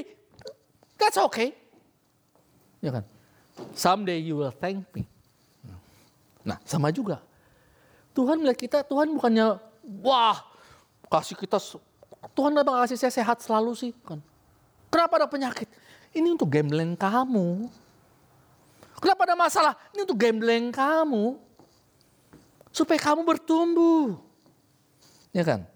that's 0.97 1.19
okay. 1.21 1.53
Ya 2.81 2.89
kan. 2.89 3.05
Someday 3.77 4.17
you 4.17 4.41
will 4.41 4.53
thank 4.53 4.81
me. 4.97 5.05
Nah 6.41 6.57
sama 6.65 6.89
juga. 6.89 7.21
Tuhan 8.17 8.41
melihat 8.41 8.57
kita, 8.57 8.77
Tuhan 8.87 9.13
bukannya 9.13 9.61
wah 10.01 10.41
kasih 11.07 11.37
kita 11.37 11.61
Tuhan 12.33 12.51
kenapa 12.53 12.85
kasih 12.85 12.97
saya 12.97 13.13
sehat 13.13 13.37
selalu 13.45 13.77
sih? 13.77 13.91
Kan? 14.01 14.17
Kenapa 14.89 15.21
ada 15.21 15.27
penyakit? 15.29 15.69
Ini 16.17 16.33
untuk 16.33 16.49
gambling 16.49 16.97
kamu. 16.97 17.69
Kenapa 18.97 19.29
ada 19.29 19.37
masalah? 19.37 19.77
Ini 19.93 20.01
untuk 20.01 20.17
gambling 20.17 20.73
kamu. 20.73 21.37
Supaya 22.73 22.97
kamu 22.97 23.21
bertumbuh. 23.21 24.17
Ya 25.29 25.45
kan? 25.45 25.69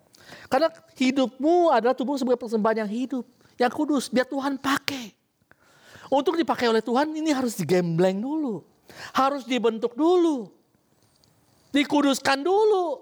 Karena 0.50 0.74
hidupmu 0.98 1.70
adalah 1.70 1.94
tubuh 1.94 2.18
sebagai 2.18 2.42
persembahan 2.42 2.82
yang 2.82 2.90
hidup. 2.90 3.26
Yang 3.62 3.72
kudus. 3.78 4.10
Biar 4.10 4.26
Tuhan 4.26 4.58
pakai. 4.58 5.14
Untuk 6.10 6.34
dipakai 6.34 6.74
oleh 6.74 6.82
Tuhan 6.82 7.14
ini 7.14 7.30
harus 7.30 7.54
digembleng 7.54 8.18
dulu. 8.18 8.66
Harus 9.14 9.46
dibentuk 9.46 9.94
dulu. 9.94 10.50
Dikuduskan 11.72 12.44
dulu 12.44 13.00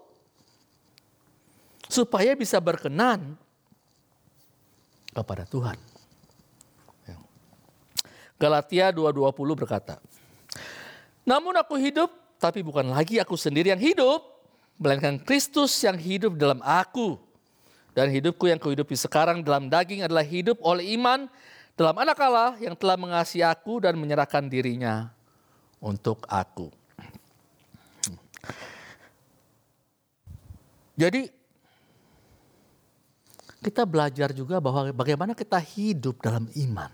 supaya 1.90 2.38
bisa 2.38 2.62
berkenan 2.62 3.34
kepada 5.10 5.42
Tuhan. 5.50 5.89
Galatia 8.40 8.96
2:20 8.96 9.54
berkata, 9.60 10.00
"Namun 11.28 11.52
aku 11.60 11.76
hidup, 11.76 12.08
tapi 12.40 12.64
bukan 12.64 12.88
lagi 12.88 13.20
aku 13.20 13.36
sendiri 13.36 13.76
yang 13.76 13.84
hidup, 13.84 14.24
melainkan 14.80 15.20
Kristus 15.20 15.76
yang 15.84 16.00
hidup 16.00 16.40
dalam 16.40 16.64
aku. 16.64 17.20
Dan 17.92 18.08
hidupku 18.16 18.48
yang 18.48 18.56
kuhidupi 18.56 18.96
sekarang 18.96 19.44
dalam 19.44 19.68
daging 19.68 20.08
adalah 20.08 20.24
hidup 20.24 20.56
oleh 20.64 20.96
iman 20.96 21.28
dalam 21.76 21.92
anak 22.00 22.16
Allah 22.24 22.56
yang 22.64 22.80
telah 22.80 22.96
mengasihi 22.96 23.44
aku 23.44 23.84
dan 23.84 24.00
menyerahkan 24.00 24.48
dirinya 24.48 25.12
untuk 25.84 26.24
aku." 26.32 26.72
Jadi 30.96 31.28
kita 33.60 33.84
belajar 33.84 34.32
juga 34.32 34.64
bahwa 34.64 34.96
bagaimana 34.96 35.36
kita 35.36 35.60
hidup 35.60 36.24
dalam 36.24 36.48
iman. 36.56 36.92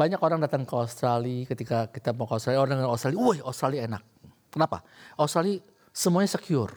Banyak 0.00 0.16
orang 0.24 0.40
datang 0.40 0.64
ke 0.64 0.72
Australia 0.72 1.44
ketika 1.44 1.92
kita 1.92 2.16
mau 2.16 2.24
ke 2.24 2.32
Australia, 2.32 2.64
orang 2.64 2.80
dengan 2.80 2.88
Australia, 2.88 3.20
wah 3.20 3.36
Australia 3.44 3.84
enak. 3.84 4.02
Kenapa? 4.48 4.80
Australia 5.20 5.60
semuanya 5.92 6.40
secure. 6.40 6.72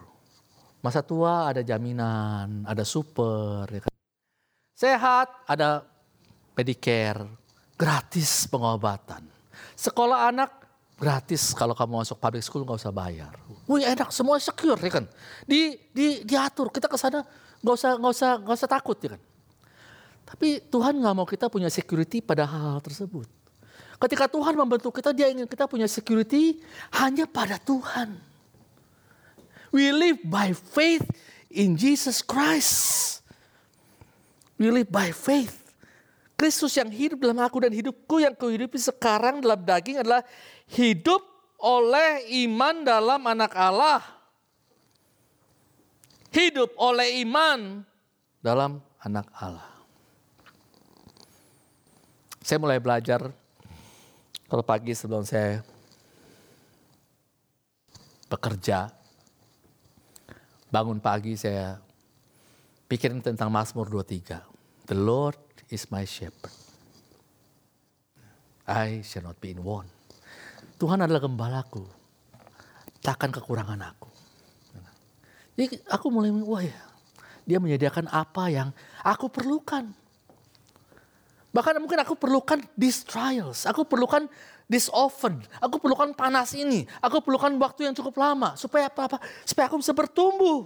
Masa 0.83 0.99
tua 0.99 1.47
ada 1.47 1.63
jaminan, 1.63 2.67
ada 2.67 2.83
super. 2.83 3.63
Ya 3.71 3.79
kan? 3.79 3.93
sehat, 4.75 5.31
ada 5.47 5.87
pedicare, 6.51 7.23
gratis 7.79 8.43
pengobatan. 8.51 9.23
Sekolah 9.79 10.27
anak 10.27 10.51
gratis 10.99 11.55
kalau 11.55 11.71
kamu 11.71 12.03
masuk 12.03 12.19
public 12.19 12.43
school 12.43 12.67
nggak 12.67 12.83
usah 12.83 12.91
bayar. 12.91 13.31
Wih 13.71 13.87
enak, 13.87 14.11
semua 14.11 14.35
secure 14.43 14.75
ya 14.83 14.91
kan. 14.99 15.07
Di, 15.47 15.79
di 15.95 16.27
diatur 16.27 16.67
kita 16.75 16.91
ke 16.91 16.99
sana 16.99 17.23
nggak 17.63 17.75
usah 17.79 17.91
nggak 17.95 18.11
usah 18.11 18.31
nggak 18.43 18.57
usah 18.59 18.69
takut 18.69 18.99
ya 18.99 19.15
kan. 19.15 19.21
Tapi 20.23 20.63
Tuhan 20.71 20.97
nggak 20.97 21.15
mau 21.15 21.27
kita 21.27 21.51
punya 21.51 21.67
security 21.67 22.23
pada 22.23 22.47
hal-hal 22.47 22.79
tersebut. 22.79 23.27
Ketika 23.99 24.27
Tuhan 24.27 24.59
membentuk 24.59 24.91
kita, 24.91 25.15
dia 25.15 25.31
ingin 25.31 25.47
kita 25.47 25.63
punya 25.63 25.87
security 25.87 26.59
hanya 26.91 27.23
pada 27.23 27.55
Tuhan. 27.55 28.19
We 29.71 29.89
live 29.95 30.21
by 30.27 30.51
faith 30.53 31.07
in 31.49 31.79
Jesus 31.79 32.19
Christ. 32.21 33.23
We 34.59 34.69
live 34.69 34.91
by 34.91 35.15
faith. 35.15 35.63
Kristus 36.37 36.75
yang 36.75 36.91
hidup 36.91 37.23
dalam 37.23 37.39
aku 37.39 37.63
dan 37.63 37.71
hidupku 37.71 38.19
yang 38.19 38.35
kuhidupi 38.35 38.75
sekarang 38.75 39.39
dalam 39.39 39.63
daging 39.63 40.03
adalah 40.03 40.21
hidup 40.67 41.23
oleh 41.63 42.27
iman 42.43 42.83
dalam 42.83 43.21
anak 43.23 43.55
Allah. 43.55 44.03
Hidup 46.33 46.75
oleh 46.75 47.23
iman 47.23 47.87
dalam 48.43 48.83
anak 48.99 49.31
Allah. 49.39 49.72
Saya 52.43 52.59
mulai 52.59 52.75
belajar 52.83 53.31
kalau 54.51 54.63
pagi 54.67 54.91
sebelum 54.91 55.23
saya 55.23 55.63
bekerja, 58.27 58.91
bangun 60.67 60.99
pagi 60.99 61.39
saya 61.39 61.79
pikirin 62.91 63.23
tentang 63.23 63.47
Mazmur 63.47 63.87
23. 63.87 64.43
The 64.91 64.97
Lord 64.99 65.39
is 65.71 65.87
my 65.87 66.03
shepherd. 66.03 66.51
I 68.67 68.99
shall 69.07 69.23
not 69.23 69.39
be 69.39 69.55
in 69.55 69.63
want. 69.63 69.87
Tuhan 70.83 70.99
adalah 70.99 71.23
gembalaku. 71.23 71.87
Takkan 72.99 73.31
kekurangan 73.31 73.79
aku. 73.87 74.11
Jadi 75.55 75.79
aku 75.87 76.11
mulai, 76.11 76.35
wah 76.43 76.59
ya, 76.59 76.75
dia 77.47 77.63
menyediakan 77.63 78.11
apa 78.11 78.51
yang 78.51 78.75
aku 78.99 79.31
perlukan. 79.31 80.02
Bahkan 81.53 81.77
mungkin 81.77 82.01
aku 82.01 82.17
perlukan 82.17 82.57
these 82.73 83.05
trials. 83.05 83.69
Aku 83.69 83.85
perlukan 83.85 84.25
this 84.65 84.89
oven. 84.89 85.37
Aku 85.61 85.77
perlukan 85.77 86.09
panas 86.17 86.57
ini. 86.57 86.89
Aku 86.97 87.21
perlukan 87.21 87.53
waktu 87.61 87.85
yang 87.85 87.93
cukup 87.93 88.17
lama. 88.17 88.57
Supaya 88.57 88.89
apa-apa? 88.89 89.21
Supaya 89.45 89.69
aku 89.69 89.77
bisa 89.77 89.93
bertumbuh. 89.93 90.65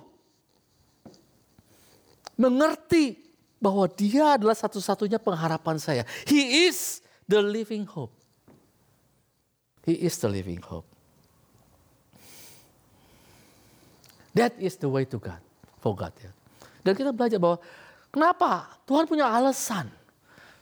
Mengerti 2.39 3.19
bahwa 3.59 3.83
dia 3.91 4.39
adalah 4.39 4.55
satu-satunya 4.55 5.19
pengharapan 5.19 5.75
saya. 5.75 6.03
He 6.23 6.71
is 6.71 7.03
the 7.27 7.43
living 7.43 7.83
hope. 7.83 8.15
He 9.83 10.07
is 10.07 10.15
the 10.23 10.31
living 10.31 10.63
hope. 10.63 10.87
That 14.31 14.55
is 14.55 14.79
the 14.79 14.87
way 14.87 15.03
to 15.11 15.19
God. 15.19 15.43
For 15.83 15.91
God 15.91 16.15
ya. 16.23 16.31
Dan 16.79 16.95
kita 16.95 17.11
belajar 17.11 17.43
bahwa 17.43 17.59
kenapa 18.07 18.79
Tuhan 18.87 19.03
punya 19.03 19.27
alasan 19.27 19.96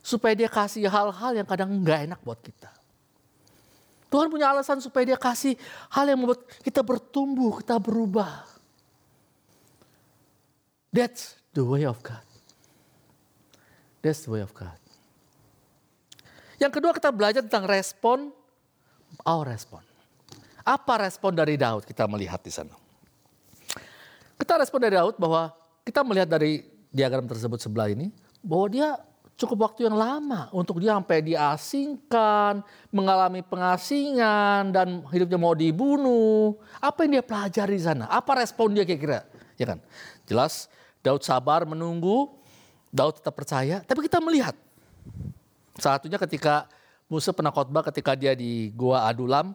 supaya 0.06 0.38
dia 0.38 0.46
kasih 0.46 0.86
hal-hal 0.86 1.34
yang 1.34 1.48
kadang 1.50 1.74
nggak 1.82 2.06
enak 2.06 2.22
buat 2.22 2.38
kita. 2.38 2.70
Tuhan 4.14 4.30
punya 4.30 4.54
alasan 4.54 4.78
supaya 4.78 5.02
dia 5.02 5.18
kasih 5.18 5.58
hal 5.90 6.06
yang 6.06 6.22
membuat 6.22 6.46
kita 6.62 6.86
bertumbuh, 6.86 7.58
kita 7.66 7.82
berubah. 7.82 8.46
That's 10.94 11.34
the 11.58 11.66
way 11.66 11.90
of 11.90 12.06
God. 12.06 12.22
That's 14.06 14.22
the 14.30 14.38
way 14.38 14.46
of 14.46 14.54
God. 14.54 14.78
Yang 16.62 16.78
kedua 16.80 16.94
kita 16.94 17.10
belajar 17.10 17.42
tentang 17.42 17.66
respon, 17.66 18.30
our 19.26 19.44
respon. 19.50 19.82
Apa 20.62 21.02
respon 21.02 21.34
dari 21.34 21.58
Daud 21.58 21.82
kita 21.82 22.06
melihat 22.06 22.40
di 22.46 22.54
sana. 22.54 22.78
Kita 24.38 24.62
respon 24.62 24.86
dari 24.86 25.02
Daud 25.02 25.18
bahwa 25.18 25.50
kita 25.82 26.06
melihat 26.06 26.30
dari 26.30 26.62
diagram 26.94 27.26
tersebut 27.26 27.58
sebelah 27.58 27.90
ini 27.90 28.14
bahwa 28.46 28.70
dia 28.70 28.90
cukup 29.36 29.68
waktu 29.72 29.88
yang 29.88 29.96
lama 29.96 30.48
untuk 30.56 30.80
dia 30.80 30.96
sampai 30.96 31.20
diasingkan, 31.20 32.64
mengalami 32.92 33.44
pengasingan 33.44 34.72
dan 34.72 35.04
hidupnya 35.12 35.40
mau 35.40 35.52
dibunuh. 35.52 36.56
Apa 36.80 37.04
yang 37.04 37.20
dia 37.20 37.24
pelajari 37.24 37.76
di 37.76 37.84
sana? 37.84 38.08
Apa 38.08 38.40
respon 38.40 38.72
dia 38.72 38.88
kira-kira? 38.88 39.28
Ya 39.60 39.76
kan? 39.76 39.80
Jelas 40.28 40.72
Daud 41.04 41.22
sabar 41.22 41.68
menunggu, 41.68 42.32
Daud 42.90 43.20
tetap 43.20 43.36
percaya, 43.36 43.84
tapi 43.84 44.08
kita 44.08 44.24
melihat 44.24 44.56
satunya 45.78 46.16
ketika 46.18 46.66
Musa 47.06 47.30
pernah 47.36 47.54
khotbah 47.54 47.86
ketika 47.86 48.18
dia 48.18 48.34
di 48.34 48.74
Gua 48.74 49.06
Adulam, 49.06 49.54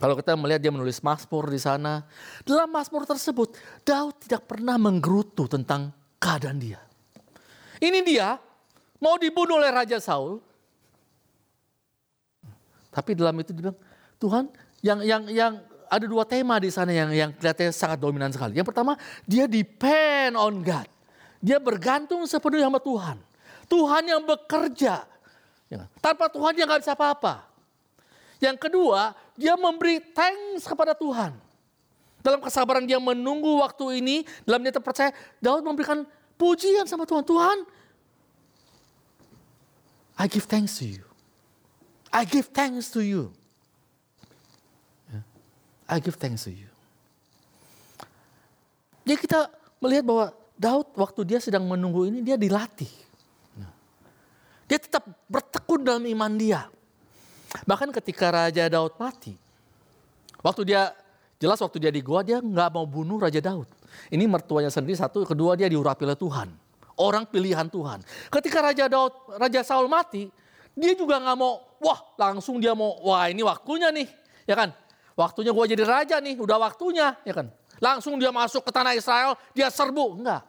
kalau 0.00 0.16
kita 0.16 0.32
melihat 0.38 0.64
dia 0.64 0.72
menulis 0.72 1.04
Mazmur 1.04 1.52
di 1.52 1.60
sana, 1.60 2.06
dalam 2.46 2.72
Mazmur 2.72 3.04
tersebut 3.04 3.58
Daud 3.84 4.16
tidak 4.24 4.48
pernah 4.48 4.80
menggerutu 4.80 5.44
tentang 5.44 5.92
keadaan 6.16 6.56
dia. 6.56 6.80
Ini 7.76 8.00
dia 8.00 8.40
mau 9.00 9.16
dibunuh 9.20 9.60
oleh 9.60 9.70
Raja 9.72 9.98
Saul. 10.00 10.40
Tapi 12.92 13.12
dalam 13.12 13.36
itu 13.40 13.52
dia 13.52 13.68
bilang, 13.68 13.78
Tuhan 14.16 14.44
yang 14.80 14.98
yang 15.04 15.22
yang 15.28 15.52
ada 15.86 16.06
dua 16.08 16.24
tema 16.26 16.56
di 16.58 16.72
sana 16.72 16.90
yang 16.90 17.12
yang 17.12 17.30
kelihatannya 17.36 17.72
sangat 17.72 17.98
dominan 18.00 18.32
sekali. 18.32 18.56
Yang 18.56 18.72
pertama, 18.72 18.96
dia 19.28 19.44
depend 19.46 20.34
on 20.34 20.64
God. 20.64 20.88
Dia 21.44 21.60
bergantung 21.60 22.24
sepenuhnya 22.24 22.66
sama 22.72 22.80
Tuhan. 22.80 23.16
Tuhan 23.66 24.02
yang 24.08 24.22
bekerja. 24.24 25.04
Ya? 25.66 25.82
Tanpa 25.98 26.30
Tuhan 26.30 26.54
dia 26.54 26.64
nggak 26.64 26.82
bisa 26.82 26.94
apa-apa. 26.94 27.46
Yang 28.40 28.68
kedua, 28.68 29.16
dia 29.34 29.56
memberi 29.56 30.00
thanks 30.12 30.64
kepada 30.68 30.92
Tuhan. 30.92 31.34
Dalam 32.20 32.42
kesabaran 32.42 32.82
dia 32.82 32.98
menunggu 32.98 33.62
waktu 33.62 34.02
ini, 34.02 34.16
dalam 34.42 34.60
dia 34.66 34.74
terpercaya, 34.74 35.14
Daud 35.38 35.62
memberikan 35.62 36.02
pujian 36.34 36.84
sama 36.84 37.06
Tuhan. 37.06 37.22
Tuhan, 37.22 37.58
I 40.16 40.24
give 40.32 40.48
thanks 40.48 40.80
to 40.80 40.88
you. 40.88 41.04
I 42.08 42.24
give 42.24 42.48
thanks 42.48 42.88
to 42.96 43.04
you. 43.04 43.36
I 45.86 46.00
give 46.00 46.16
thanks 46.16 46.48
to 46.48 46.52
you. 46.52 46.72
Jadi 49.06 49.22
kita 49.22 49.46
melihat 49.78 50.02
bahwa 50.02 50.26
Daud 50.58 50.88
waktu 50.98 51.20
dia 51.22 51.38
sedang 51.38 51.62
menunggu 51.68 52.10
ini 52.10 52.24
dia 52.26 52.34
dilatih. 52.34 52.90
Ya. 53.54 53.68
Dia 54.66 54.78
tetap 54.82 55.06
bertekun 55.30 55.86
dalam 55.86 56.02
iman 56.10 56.32
dia. 56.34 56.66
Bahkan 57.62 57.94
ketika 58.02 58.34
Raja 58.34 58.66
Daud 58.66 58.98
mati, 58.98 59.38
waktu 60.42 60.74
dia 60.74 60.90
jelas 61.38 61.62
waktu 61.62 61.78
dia 61.78 61.92
di 61.94 62.02
gua 62.02 62.26
dia 62.26 62.42
nggak 62.42 62.68
mau 62.74 62.88
bunuh 62.88 63.22
Raja 63.22 63.38
Daud. 63.38 63.70
Ini 64.10 64.26
mertuanya 64.26 64.74
sendiri 64.74 64.98
satu, 64.98 65.22
kedua 65.22 65.54
dia 65.54 65.70
diurapi 65.70 66.02
oleh 66.02 66.18
Tuhan 66.18 66.65
orang 66.96 67.28
pilihan 67.28 67.68
Tuhan. 67.68 68.02
Ketika 68.32 68.64
Raja 68.64 68.88
Daud, 68.88 69.12
Raja 69.36 69.60
Saul 69.62 69.86
mati, 69.86 70.28
dia 70.76 70.92
juga 70.96 71.20
nggak 71.20 71.36
mau, 71.36 71.60
wah 71.80 72.00
langsung 72.16 72.60
dia 72.60 72.72
mau, 72.76 73.00
wah 73.04 73.28
ini 73.28 73.40
waktunya 73.44 73.88
nih, 73.92 74.08
ya 74.48 74.56
kan? 74.56 74.72
Waktunya 75.16 75.52
gue 75.52 75.64
jadi 75.72 75.84
raja 75.88 76.16
nih, 76.20 76.36
udah 76.36 76.60
waktunya, 76.60 77.16
ya 77.24 77.32
kan? 77.32 77.48
Langsung 77.80 78.20
dia 78.20 78.28
masuk 78.28 78.64
ke 78.64 78.72
tanah 78.72 78.92
Israel, 78.92 79.36
dia 79.56 79.72
serbu, 79.72 80.20
enggak. 80.20 80.44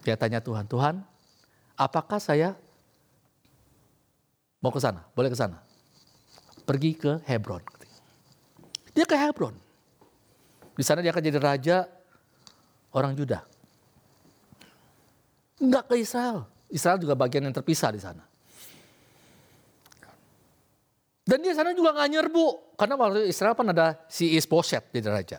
Dia 0.00 0.16
tanya 0.16 0.40
Tuhan, 0.40 0.64
Tuhan, 0.64 1.04
apakah 1.76 2.16
saya 2.16 2.56
mau 4.64 4.72
ke 4.72 4.80
sana? 4.80 5.04
Boleh 5.12 5.28
ke 5.28 5.36
sana? 5.36 5.60
Pergi 6.64 6.96
ke 6.96 7.20
Hebron. 7.28 7.60
Dia 8.96 9.04
ke 9.04 9.16
Hebron. 9.16 9.52
Di 10.72 10.84
sana 10.84 11.04
dia 11.04 11.12
akan 11.12 11.20
jadi 11.20 11.36
raja 11.36 11.76
orang 12.96 13.12
Juda. 13.12 13.44
Enggak 15.60 15.92
ke 15.92 16.00
Israel. 16.00 16.48
Israel 16.72 16.96
juga 16.96 17.12
bagian 17.12 17.44
yang 17.44 17.54
terpisah 17.54 17.92
di 17.92 18.00
sana. 18.00 18.24
Dan 21.30 21.46
dia 21.46 21.54
sana 21.54 21.70
juga 21.76 21.94
nggak 21.94 22.10
nyerbu. 22.10 22.46
Karena 22.74 22.94
waktu 22.98 23.28
Israel 23.30 23.54
kan 23.54 23.70
ada 23.70 24.00
si 24.10 24.34
Isboset 24.34 24.88
di 24.90 24.98
raja. 25.04 25.38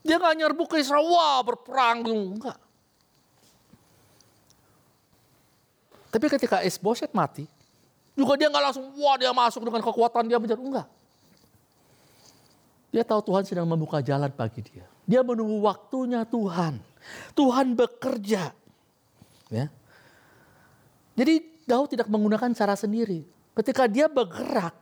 Dia 0.00 0.16
nggak 0.16 0.36
nyerbu 0.38 0.64
ke 0.64 0.80
Israel, 0.80 1.04
wah 1.04 1.44
berperang. 1.44 2.06
Enggak. 2.08 2.56
Tapi 6.10 6.26
ketika 6.26 6.64
Isboset 6.64 7.12
mati, 7.12 7.44
juga 8.16 8.34
dia 8.40 8.48
nggak 8.48 8.64
langsung, 8.70 8.86
wah 8.96 9.20
dia 9.20 9.30
masuk 9.34 9.60
dengan 9.66 9.82
kekuatan 9.84 10.24
dia 10.24 10.38
menjadi 10.40 10.62
enggak. 10.62 10.88
Dia 12.90 13.06
tahu 13.06 13.20
Tuhan 13.30 13.42
sedang 13.46 13.68
membuka 13.70 14.02
jalan 14.02 14.32
bagi 14.34 14.66
dia. 14.66 14.86
Dia 15.06 15.22
menunggu 15.22 15.62
waktunya 15.62 16.26
Tuhan. 16.26 16.82
Tuhan 17.38 17.78
bekerja. 17.78 18.50
Ya. 19.50 19.66
Jadi 21.18 21.42
Daud 21.66 21.90
tidak 21.90 22.06
menggunakan 22.06 22.54
cara 22.54 22.78
sendiri. 22.78 23.26
Ketika 23.52 23.90
dia 23.90 24.06
bergerak, 24.06 24.72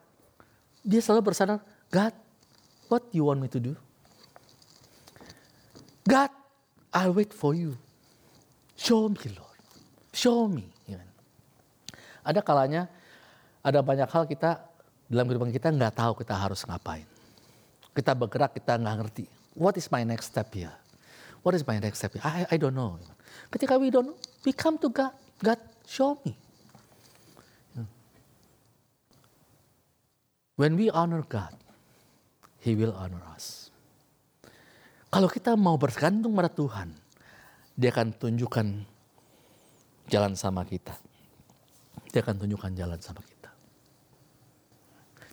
dia 0.84 1.00
selalu 1.00 1.32
bersandar, 1.32 1.64
God, 1.88 2.14
what 2.92 3.02
you 3.10 3.26
want 3.26 3.40
me 3.40 3.48
to 3.48 3.58
do? 3.58 3.74
God, 6.04 6.32
I'll 6.92 7.12
wait 7.12 7.32
for 7.32 7.52
you. 7.52 7.76
Show 8.78 9.10
me, 9.10 9.20
Lord. 9.34 9.60
Show 10.14 10.46
me. 10.46 10.68
Ya 10.88 11.00
kan? 11.00 11.10
Ada 12.24 12.40
kalanya, 12.44 12.82
ada 13.60 13.82
banyak 13.82 14.08
hal 14.08 14.24
kita 14.24 14.62
dalam 15.08 15.24
kehidupan 15.28 15.52
kita 15.52 15.68
nggak 15.72 15.96
tahu 15.96 16.12
kita 16.20 16.36
harus 16.36 16.62
ngapain. 16.64 17.04
Kita 17.96 18.12
bergerak, 18.14 18.54
kita 18.54 18.76
nggak 18.76 18.96
ngerti. 19.04 19.24
What 19.58 19.74
is 19.80 19.90
my 19.90 20.04
next 20.06 20.30
step 20.30 20.52
here? 20.54 20.72
What 21.42 21.56
is 21.56 21.66
my 21.66 21.80
next 21.80 21.98
step 21.98 22.14
here? 22.14 22.22
I, 22.22 22.46
I 22.46 22.56
don't 22.60 22.76
know. 22.76 23.00
Ketika 23.50 23.80
we 23.80 23.90
don't 23.90 24.12
know, 24.12 24.18
we 24.42 24.52
come 24.54 24.78
to 24.78 24.90
God. 24.90 25.14
God, 25.42 25.58
show 25.86 26.18
me. 26.26 26.34
When 30.58 30.74
we 30.74 30.90
honor 30.90 31.22
God, 31.22 31.54
He 32.58 32.74
will 32.74 32.90
honor 32.90 33.22
us. 33.30 33.70
Kalau 35.08 35.30
kita 35.30 35.54
mau 35.54 35.78
bergantung 35.78 36.34
pada 36.34 36.50
Tuhan, 36.50 36.90
Dia 37.78 37.94
akan 37.94 38.10
tunjukkan 38.18 38.66
jalan 40.10 40.34
sama 40.34 40.66
kita. 40.66 40.98
Dia 42.10 42.26
akan 42.26 42.42
tunjukkan 42.42 42.74
jalan 42.74 42.98
sama 42.98 43.22
kita. 43.22 43.50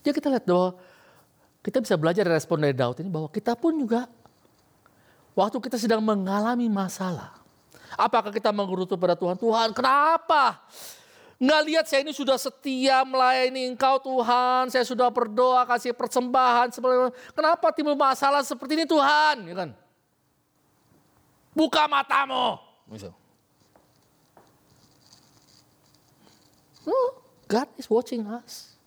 Jadi 0.06 0.14
kita 0.14 0.30
lihat 0.30 0.46
bahwa 0.46 0.78
kita 1.66 1.82
bisa 1.82 1.98
belajar 1.98 2.30
dari 2.30 2.38
respon 2.38 2.62
dari 2.62 2.78
Daud 2.78 3.02
ini 3.02 3.10
bahwa 3.10 3.26
kita 3.34 3.58
pun 3.58 3.74
juga 3.74 4.06
waktu 5.34 5.58
kita 5.58 5.82
sedang 5.82 6.06
mengalami 6.06 6.70
masalah. 6.70 7.45
Apakah 7.94 8.34
kita 8.34 8.50
mengerutu 8.50 8.98
pada 8.98 9.14
Tuhan? 9.14 9.38
Tuhan 9.38 9.70
kenapa? 9.70 10.66
Nggak 11.38 11.62
lihat 11.68 11.86
saya 11.86 12.02
ini 12.02 12.16
sudah 12.16 12.40
setia 12.40 13.06
melayani 13.06 13.70
engkau 13.70 14.02
Tuhan. 14.02 14.74
Saya 14.74 14.82
sudah 14.88 15.12
berdoa 15.14 15.68
kasih 15.70 15.94
persembahan. 15.94 16.74
Kenapa 17.36 17.70
timbul 17.76 17.94
masalah 17.94 18.42
seperti 18.42 18.82
ini 18.82 18.86
Tuhan? 18.88 19.44
Ya 19.46 19.56
kan? 19.56 19.70
Buka 21.52 21.86
matamu. 21.92 22.60
Misal. 22.88 23.12
Oh, 26.86 27.20
God 27.50 27.68
is 27.76 27.88
watching 27.90 28.24
us. 28.30 28.78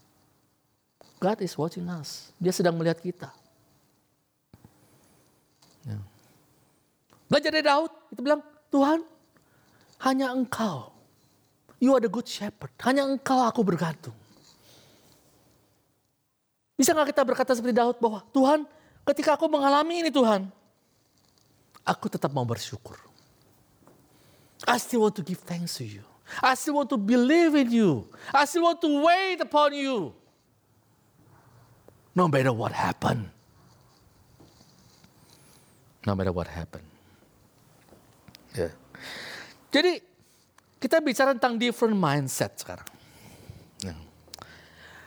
God 1.19 1.43
is 1.43 1.53
watching 1.59 1.85
us. 1.91 2.31
Dia 2.39 2.55
sedang 2.55 2.79
melihat 2.79 3.03
kita. 3.03 3.29
Ya. 5.83 5.99
Belajar 7.27 7.51
dari 7.51 7.67
Daud, 7.67 7.91
itu 8.15 8.21
bilang, 8.23 8.41
Tuhan, 8.69 9.01
hanya 10.05 10.31
engkau 10.31 10.99
You 11.79 11.95
are 11.95 12.03
the 12.03 12.11
good 12.11 12.27
shepherd. 12.27 12.75
Hanya 12.83 13.07
engkau 13.07 13.39
aku 13.39 13.63
bergantung. 13.63 14.15
Bisa 16.75 16.95
nggak 16.95 17.15
kita 17.15 17.23
berkata 17.27 17.55
seperti 17.55 17.75
Daud 17.75 17.99
bahwa 18.03 18.23
Tuhan 18.35 18.67
ketika 19.07 19.39
aku 19.39 19.47
mengalami 19.47 20.03
ini 20.03 20.11
Tuhan. 20.11 20.51
Aku 21.87 22.11
tetap 22.11 22.35
mau 22.35 22.43
bersyukur. 22.43 22.99
I 24.67 24.77
still 24.83 25.07
want 25.07 25.15
to 25.17 25.23
give 25.23 25.39
thanks 25.47 25.79
to 25.79 25.87
you. 25.87 26.03
I 26.43 26.59
still 26.59 26.77
want 26.77 26.91
to 26.93 26.99
believe 26.99 27.55
in 27.55 27.71
you. 27.73 28.11
I 28.35 28.45
still 28.45 28.67
want 28.67 28.83
to 28.83 28.91
wait 29.01 29.39
upon 29.41 29.73
you. 29.73 30.13
No 32.13 32.27
matter 32.27 32.51
what 32.51 32.75
happened. 32.75 33.31
No 36.05 36.19
matter 36.19 36.35
what 36.35 36.51
happened. 36.51 36.91
Jadi 39.69 40.01
kita 40.79 41.03
bicara 41.03 41.35
tentang 41.35 41.59
different 41.59 41.99
mindset 41.99 42.55
sekarang. 42.57 42.87
Ya. 43.83 43.95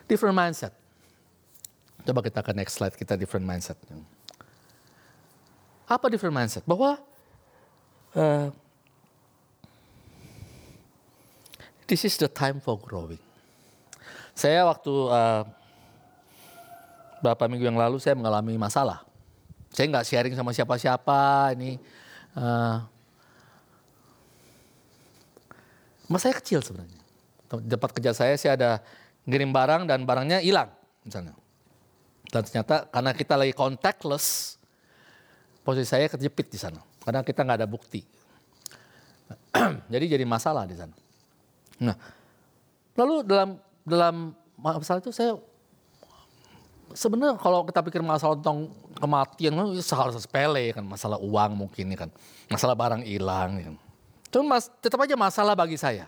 Different 0.05 0.35
mindset. 0.35 0.75
Coba 2.01 2.19
kita 2.25 2.41
ke 2.41 2.51
next 2.51 2.75
slide 2.77 2.93
kita 2.97 3.15
different 3.15 3.45
mindset. 3.45 3.77
Apa 5.87 6.11
different 6.11 6.35
mindset? 6.35 6.63
Bahwa 6.67 6.99
uh, 8.15 8.47
this 11.87 12.03
is 12.03 12.15
the 12.19 12.27
time 12.27 12.59
for 12.59 12.75
growing. 12.75 13.21
Saya 14.35 14.65
waktu 14.65 14.91
uh, 14.91 15.43
beberapa 17.21 17.45
minggu 17.45 17.69
yang 17.69 17.77
lalu 17.77 18.01
saya 18.01 18.17
mengalami 18.17 18.57
masalah. 18.57 19.05
Saya 19.71 19.87
nggak 19.87 20.07
sharing 20.07 20.35
sama 20.35 20.51
siapa-siapa 20.51 21.53
ini. 21.55 21.77
Uh, 22.35 22.81
Mas 26.11 26.27
saya 26.27 26.35
kecil 26.35 26.59
sebenarnya. 26.59 26.99
Tempat 27.47 27.95
kerja 27.95 28.11
saya 28.11 28.35
sih 28.35 28.51
ada 28.51 28.83
ngirim 29.23 29.55
barang 29.55 29.87
dan 29.87 30.03
barangnya 30.03 30.43
hilang 30.43 30.67
misalnya. 31.07 31.31
Dan 32.27 32.43
ternyata 32.43 32.87
karena 32.91 33.11
kita 33.15 33.33
lagi 33.39 33.55
contactless, 33.55 34.55
posisi 35.63 35.87
saya 35.87 36.11
kejepit 36.11 36.51
di 36.51 36.59
sana. 36.59 36.83
Karena 37.01 37.23
kita 37.23 37.47
nggak 37.47 37.59
ada 37.63 37.67
bukti. 37.67 38.03
jadi 39.93 40.19
jadi 40.19 40.23
masalah 40.27 40.67
di 40.67 40.75
sana. 40.75 40.95
Nah, 41.81 41.95
lalu 42.99 43.23
dalam 43.23 43.49
dalam 43.87 44.15
masalah 44.59 44.99
itu 44.99 45.11
saya 45.15 45.35
sebenarnya 46.93 47.39
kalau 47.39 47.63
kita 47.63 47.81
pikir 47.81 48.03
masalah 48.03 48.35
tentang 48.37 48.69
kematian 48.99 49.55
hal 49.55 50.11
sepele 50.13 50.75
kan 50.75 50.83
masalah 50.85 51.17
uang 51.17 51.65
mungkin 51.65 51.95
kan 51.95 52.09
masalah 52.51 52.75
barang 52.75 53.01
hilang 53.07 53.59
kan. 53.59 53.75
Cuma 54.31 54.57
mas, 54.57 54.71
tetap 54.79 54.97
aja 55.03 55.13
masalah 55.19 55.53
bagi 55.53 55.75
saya. 55.75 56.07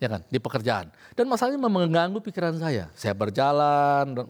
Ya 0.00 0.08
kan, 0.10 0.24
di 0.26 0.40
pekerjaan. 0.40 0.90
Dan 1.14 1.30
masalahnya 1.30 1.60
mengganggu 1.60 2.18
pikiran 2.18 2.56
saya. 2.58 2.90
Saya 2.96 3.14
berjalan 3.14 4.26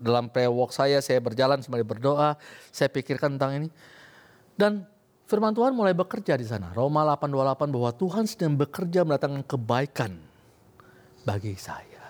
dalam 0.00 0.30
pre-walk 0.30 0.70
saya, 0.72 1.02
saya 1.02 1.20
berjalan 1.20 1.60
sembari 1.60 1.84
berdoa, 1.84 2.38
saya 2.70 2.88
pikirkan 2.88 3.36
tentang 3.36 3.52
ini. 3.58 3.68
Dan 4.54 4.86
firman 5.26 5.52
Tuhan 5.52 5.74
mulai 5.74 5.92
bekerja 5.92 6.38
di 6.38 6.46
sana. 6.46 6.70
Roma 6.72 7.02
8:28 7.02 7.74
bahwa 7.74 7.90
Tuhan 7.90 8.24
sedang 8.24 8.54
bekerja 8.54 9.02
mendatangkan 9.02 9.44
kebaikan 9.44 10.12
bagi 11.26 11.58
saya. 11.58 12.02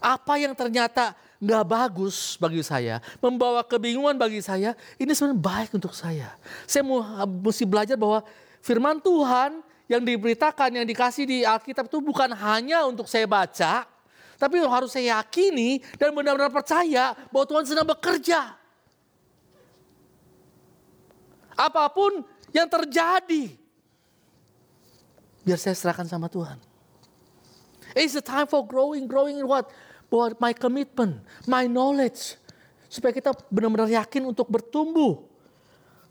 Apa 0.00 0.40
yang 0.40 0.56
ternyata 0.56 1.12
nggak 1.40 1.64
bagus 1.68 2.36
bagi 2.40 2.64
saya, 2.64 3.04
membawa 3.20 3.60
kebingungan 3.64 4.16
bagi 4.16 4.40
saya, 4.40 4.72
ini 4.96 5.12
sebenarnya 5.12 5.40
baik 5.40 5.70
untuk 5.76 5.92
saya. 5.92 6.36
Saya 6.64 6.84
mesti 7.28 7.64
belajar 7.68 7.96
bahwa 8.00 8.24
firman 8.60 9.00
Tuhan 9.00 9.64
yang 9.90 10.06
diberitakan, 10.06 10.80
yang 10.80 10.86
dikasih 10.86 11.24
di 11.26 11.38
Alkitab 11.42 11.90
itu 11.90 11.98
bukan 11.98 12.30
hanya 12.30 12.86
untuk 12.86 13.10
saya 13.10 13.26
baca, 13.26 13.84
tapi 14.40 14.56
harus 14.62 14.94
saya 14.94 15.20
yakini 15.20 15.84
dan 16.00 16.14
benar-benar 16.16 16.48
percaya 16.48 17.12
bahwa 17.28 17.44
Tuhan 17.44 17.64
sedang 17.66 17.84
bekerja. 17.84 18.56
Apa 21.58 21.92
pun 21.92 22.24
yang 22.56 22.64
terjadi, 22.64 23.52
biar 25.44 25.58
saya 25.60 25.76
serahkan 25.76 26.08
sama 26.08 26.32
Tuhan. 26.32 26.56
It's 27.92 28.14
the 28.14 28.24
time 28.24 28.46
for 28.46 28.64
growing, 28.64 29.04
growing 29.10 29.42
in 29.42 29.44
what? 29.44 29.68
Bahwa 30.08 30.32
my 30.40 30.52
commitment, 30.54 31.20
my 31.44 31.66
knowledge. 31.66 32.38
Supaya 32.90 33.14
kita 33.14 33.34
benar-benar 33.50 33.90
yakin 33.90 34.26
untuk 34.30 34.50
bertumbuh 34.50 35.22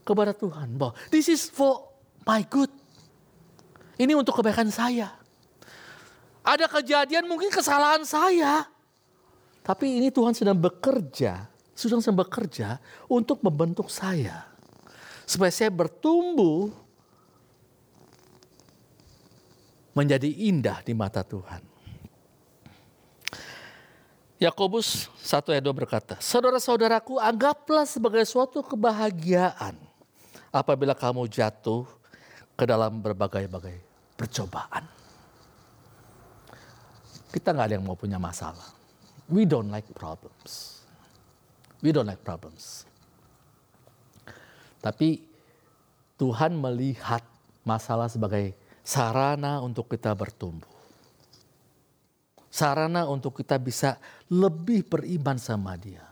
kepada 0.04 0.36
Tuhan. 0.36 0.76
Bahwa 0.76 0.96
this 1.12 1.32
is 1.32 1.48
for 1.48 1.88
my 2.24 2.44
good. 2.48 2.72
Ini 4.00 4.16
untuk 4.16 4.40
kebaikan 4.40 4.72
saya. 4.72 5.12
Ada 6.40 6.72
kejadian 6.72 7.28
mungkin 7.28 7.52
kesalahan 7.52 8.08
saya. 8.08 8.64
Tapi 9.60 10.00
ini 10.00 10.10
Tuhan 10.10 10.34
sedang 10.34 10.58
bekerja, 10.58 11.46
sedang 11.76 12.00
sedang 12.00 12.24
bekerja 12.24 12.80
untuk 13.12 13.44
membentuk 13.44 13.92
saya. 13.92 14.48
Supaya 15.28 15.52
saya 15.54 15.70
bertumbuh 15.70 16.74
menjadi 19.94 20.32
indah 20.32 20.80
di 20.82 20.96
mata 20.96 21.22
Tuhan. 21.22 21.62
Yakobus 24.40 25.12
1 25.20 25.52
ayat 25.52 25.64
2 25.68 25.76
berkata, 25.76 26.16
Saudara-saudaraku 26.24 27.20
anggaplah 27.20 27.84
sebagai 27.84 28.24
suatu 28.24 28.64
kebahagiaan 28.64 29.76
apabila 30.48 30.96
kamu 30.96 31.28
jatuh 31.28 31.84
ke 32.60 32.67
dalam 32.67 33.00
berbagai-bagai 33.00 33.80
percobaan. 34.19 34.84
Kita 37.31 37.56
nggak 37.56 37.67
ada 37.71 37.75
yang 37.79 37.88
mau 37.88 37.96
punya 37.96 38.19
masalah. 38.19 38.75
We 39.31 39.48
don't 39.48 39.71
like 39.71 39.88
problems. 39.96 40.84
We 41.79 41.96
don't 41.96 42.10
like 42.10 42.19
problems. 42.19 42.84
Tapi 44.84 45.23
Tuhan 46.19 46.60
melihat 46.60 47.23
masalah 47.63 48.12
sebagai 48.12 48.52
sarana 48.84 49.63
untuk 49.63 49.88
kita 49.88 50.12
bertumbuh. 50.12 50.67
Sarana 52.52 53.08
untuk 53.08 53.40
kita 53.40 53.56
bisa 53.56 53.96
lebih 54.27 54.84
beriman 54.84 55.40
sama 55.40 55.79
dia. 55.79 56.04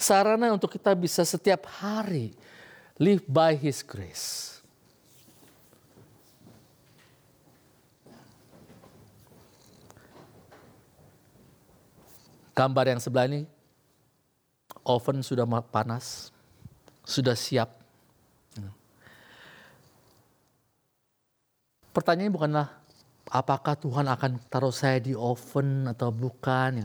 Sarana 0.00 0.56
untuk 0.56 0.72
kita 0.72 0.96
bisa 0.96 1.20
setiap 1.26 1.68
hari 1.68 2.32
live 2.96 3.26
by 3.28 3.52
his 3.52 3.84
grace 3.84 4.51
Gambar 12.52 12.84
yang 12.92 13.00
sebelah 13.00 13.26
ini, 13.32 13.48
oven 14.84 15.24
sudah 15.24 15.48
panas, 15.64 16.28
sudah 17.04 17.32
siap. 17.32 17.82
pertanyaannya 21.92 22.32
bukanlah 22.32 22.68
apakah 23.28 23.76
Tuhan 23.76 24.08
akan 24.08 24.48
taruh 24.48 24.72
saya 24.72 24.98
di 24.98 25.12
oven 25.12 25.86
atau 25.92 26.08
bukan. 26.08 26.82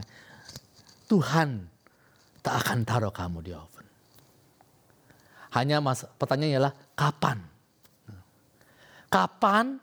Tuhan 1.08 1.64
tak 2.44 2.54
akan 2.64 2.78
taruh 2.84 3.12
kamu 3.12 3.38
di 3.40 3.52
oven. 3.56 3.86
Hanya 5.56 5.80
mas, 5.80 6.04
pertanyaannya 6.20 6.56
adalah 6.60 6.74
kapan? 6.92 7.38
Kapan? 9.08 9.80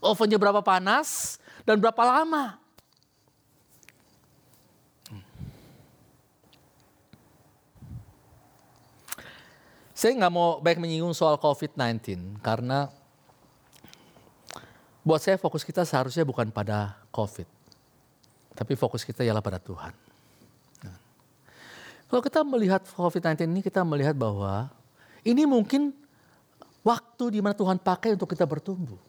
Ovennya 0.00 0.40
berapa 0.40 0.64
panas 0.64 1.36
dan 1.68 1.76
berapa 1.76 2.00
lama? 2.00 2.56
Saya 10.06 10.22
nggak 10.22 10.34
mau 10.38 10.62
baik 10.62 10.78
menyinggung 10.78 11.18
soal 11.18 11.34
COVID-19 11.34 12.38
karena 12.38 12.86
buat 15.02 15.18
saya 15.18 15.34
fokus 15.34 15.66
kita 15.66 15.82
seharusnya 15.82 16.22
bukan 16.22 16.46
pada 16.54 16.94
COVID, 17.10 17.42
tapi 18.54 18.78
fokus 18.78 19.02
kita 19.02 19.26
ialah 19.26 19.42
pada 19.42 19.58
Tuhan. 19.58 19.90
Nah, 20.86 20.98
kalau 22.06 22.22
kita 22.22 22.46
melihat 22.46 22.86
COVID-19 22.86 23.50
ini 23.50 23.66
kita 23.66 23.82
melihat 23.82 24.14
bahwa 24.14 24.70
ini 25.26 25.42
mungkin 25.42 25.90
waktu 26.86 27.24
di 27.34 27.42
mana 27.42 27.58
Tuhan 27.58 27.74
pakai 27.74 28.14
untuk 28.14 28.30
kita 28.30 28.46
bertumbuh. 28.46 29.02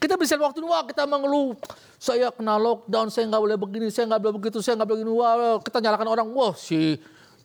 Kita 0.00 0.16
bisa 0.16 0.40
waktu 0.40 0.64
ini, 0.64 0.68
wah 0.72 0.88
kita 0.88 1.04
mengeluh, 1.04 1.60
saya 2.00 2.32
kena 2.32 2.56
lockdown, 2.56 3.12
saya 3.12 3.28
nggak 3.28 3.42
boleh 3.44 3.58
begini, 3.60 3.92
saya 3.92 4.08
nggak 4.08 4.20
boleh 4.24 4.34
begitu, 4.40 4.64
saya 4.64 4.80
nggak 4.80 4.88
boleh 4.88 4.98
begini, 5.04 5.12
wah 5.12 5.60
kita 5.60 5.76
nyalakan 5.84 6.08
orang, 6.08 6.28
wah 6.32 6.56
si 6.56 6.96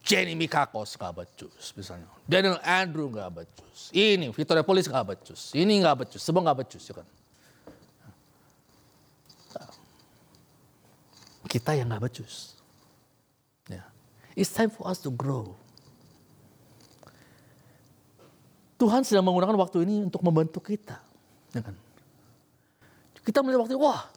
Jenny 0.07 0.39
Mikakos 0.39 0.95
gak 0.95 1.11
becus 1.19 1.75
misalnya. 1.75 2.07
Daniel 2.23 2.55
Andrew 2.63 3.11
gak 3.11 3.43
becus. 3.43 3.91
Ini 3.91 4.31
Victoria 4.31 4.63
Polis 4.63 4.87
gak 4.87 5.03
becus. 5.03 5.51
Ini 5.51 5.83
gak 5.83 6.07
becus. 6.07 6.23
Semua 6.23 6.47
gak 6.47 6.63
becus 6.63 6.87
ya 6.87 6.95
kan. 6.95 7.07
Kita 11.51 11.75
yang 11.75 11.91
gak 11.91 12.07
becus. 12.07 12.55
Ya. 13.67 13.83
It's 14.31 14.55
time 14.55 14.71
for 14.71 14.87
us 14.87 15.03
to 15.03 15.11
grow. 15.11 15.59
Tuhan 18.79 19.03
sedang 19.03 19.27
menggunakan 19.27 19.59
waktu 19.59 19.83
ini 19.83 20.07
untuk 20.07 20.23
membentuk 20.23 20.63
kita. 20.63 21.03
Ya 21.51 21.59
kan? 21.59 21.75
Kita 23.27 23.43
melihat 23.43 23.67
waktu, 23.67 23.75
wah 23.75 24.07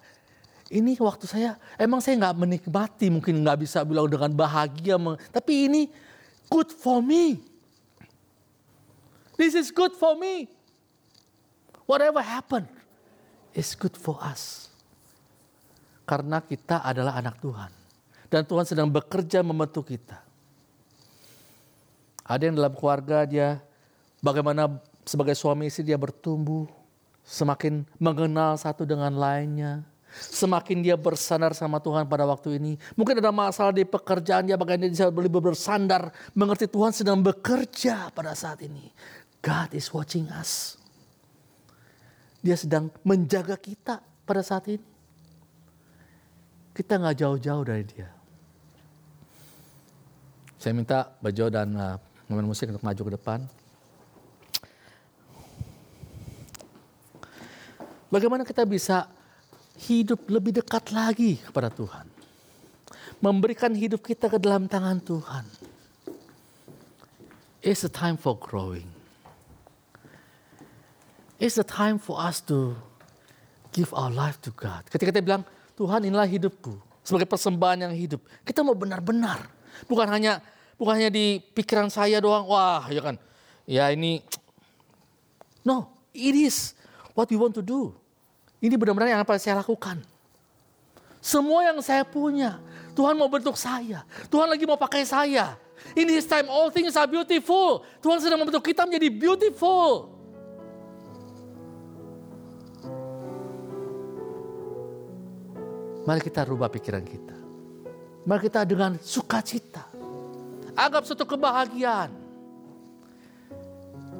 ini 0.71 0.95
waktu 1.03 1.27
saya 1.27 1.59
emang 1.75 1.99
saya 1.99 2.14
nggak 2.14 2.39
menikmati 2.39 3.11
mungkin 3.11 3.43
nggak 3.43 3.66
bisa 3.66 3.83
bilang 3.83 4.07
dengan 4.07 4.31
bahagia 4.31 4.95
tapi 5.35 5.66
ini 5.66 5.83
good 6.47 6.71
for 6.71 7.03
me. 7.03 7.43
This 9.35 9.59
is 9.59 9.75
good 9.75 9.99
for 9.99 10.14
me. 10.14 10.47
Whatever 11.91 12.23
happen 12.23 12.71
is 13.51 13.75
good 13.75 13.99
for 13.99 14.14
us. 14.23 14.71
Karena 16.07 16.39
kita 16.39 16.87
adalah 16.87 17.18
anak 17.18 17.43
Tuhan. 17.43 17.73
Dan 18.31 18.47
Tuhan 18.47 18.62
sedang 18.62 18.87
bekerja 18.87 19.43
membentuk 19.43 19.91
kita. 19.91 20.23
Ada 22.23 22.47
yang 22.47 22.62
dalam 22.62 22.79
keluarga 22.79 23.27
dia 23.27 23.59
bagaimana 24.23 24.71
sebagai 25.03 25.35
suami 25.35 25.66
istri 25.66 25.83
dia 25.83 25.99
bertumbuh 25.99 26.71
semakin 27.27 27.83
mengenal 27.99 28.55
satu 28.55 28.87
dengan 28.87 29.11
lainnya 29.18 29.83
Semakin 30.19 30.83
dia 30.83 30.99
bersandar 30.99 31.55
sama 31.55 31.79
Tuhan 31.79 32.11
pada 32.11 32.27
waktu 32.27 32.59
ini. 32.59 32.73
Mungkin 32.99 33.23
ada 33.23 33.31
masalah 33.31 33.71
di 33.71 33.87
pekerjaan 33.87 34.51
dia, 34.51 34.59
bagaimana 34.59 34.91
dia 34.91 34.93
bisa 34.93 35.07
lebih 35.07 35.39
bersandar. 35.39 36.11
Mengerti 36.35 36.67
Tuhan 36.67 36.91
sedang 36.91 37.23
bekerja 37.23 38.11
pada 38.11 38.35
saat 38.35 38.59
ini. 38.67 38.91
God 39.41 39.71
is 39.73 39.89
watching 39.95 40.27
us. 40.35 40.77
Dia 42.43 42.59
sedang 42.59 42.91
menjaga 43.07 43.55
kita 43.55 44.03
pada 44.27 44.43
saat 44.43 44.67
ini. 44.69 44.83
Kita 46.75 46.97
nggak 46.97 47.17
jauh-jauh 47.21 47.65
dari 47.67 47.85
dia. 47.85 48.09
Saya 50.61 50.77
minta 50.77 51.09
Bejo 51.25 51.49
dan 51.49 51.73
uh, 51.73 51.97
musik 52.29 52.69
untuk 52.69 52.85
maju 52.85 53.03
ke 53.09 53.13
depan. 53.17 53.39
Bagaimana 58.11 58.43
kita 58.43 58.67
bisa 58.67 59.07
hidup 59.89 60.28
lebih 60.28 60.61
dekat 60.61 60.93
lagi 60.93 61.41
kepada 61.41 61.72
Tuhan. 61.72 62.05
Memberikan 63.20 63.72
hidup 63.72 64.05
kita 64.05 64.28
ke 64.28 64.37
dalam 64.41 64.68
tangan 64.68 65.01
Tuhan. 65.01 65.45
It's 67.61 67.85
a 67.85 67.93
time 67.93 68.16
for 68.16 68.37
growing. 68.37 68.89
It's 71.37 71.57
a 71.61 71.64
time 71.64 72.01
for 72.01 72.20
us 72.20 72.41
to 72.49 72.76
give 73.72 73.93
our 73.97 74.12
life 74.12 74.41
to 74.45 74.53
God. 74.53 74.89
Ketika 74.89 75.12
kita 75.12 75.20
bilang, 75.24 75.45
Tuhan 75.76 76.05
inilah 76.05 76.28
hidupku. 76.28 76.76
Sebagai 77.05 77.28
persembahan 77.28 77.89
yang 77.89 77.95
hidup. 77.97 78.20
Kita 78.45 78.61
mau 78.61 78.76
benar-benar. 78.76 79.49
Bukan 79.89 80.09
hanya 80.09 80.45
bukan 80.76 81.01
hanya 81.01 81.11
di 81.12 81.41
pikiran 81.41 81.89
saya 81.89 82.20
doang. 82.20 82.45
Wah 82.49 82.85
ya 82.93 83.01
kan. 83.01 83.16
Ya 83.64 83.89
ini. 83.93 84.20
No, 85.64 85.93
it 86.16 86.37
is 86.37 86.76
what 87.12 87.28
we 87.28 87.37
want 87.37 87.53
to 87.57 87.64
do. 87.64 88.00
Ini 88.61 88.77
benar-benar 88.77 89.09
yang 89.09 89.23
apa 89.25 89.41
saya 89.41 89.65
lakukan. 89.65 89.97
Semua 91.21 91.65
yang 91.65 91.81
saya 91.81 92.05
punya, 92.05 92.61
Tuhan 92.93 93.17
mau 93.17 93.29
bentuk 93.29 93.57
saya. 93.57 94.05
Tuhan 94.29 94.49
lagi 94.49 94.65
mau 94.69 94.77
pakai 94.77 95.05
saya. 95.05 95.57
In 95.97 96.09
His 96.13 96.29
time 96.29 96.49
all 96.53 96.69
things 96.69 96.93
are 96.97 97.09
beautiful. 97.09 97.85
Tuhan 98.05 98.21
sedang 98.21 98.41
membentuk 98.41 98.61
kita 98.65 98.85
menjadi 98.85 99.09
beautiful. 99.09 100.13
Mari 106.05 106.21
kita 106.25 106.45
rubah 106.49 106.69
pikiran 106.73 107.05
kita. 107.05 107.37
Mari 108.25 108.41
kita 108.49 108.65
dengan 108.65 108.97
sukacita. 109.01 109.85
Anggap 110.77 111.05
suatu 111.05 111.29
kebahagiaan. 111.29 112.13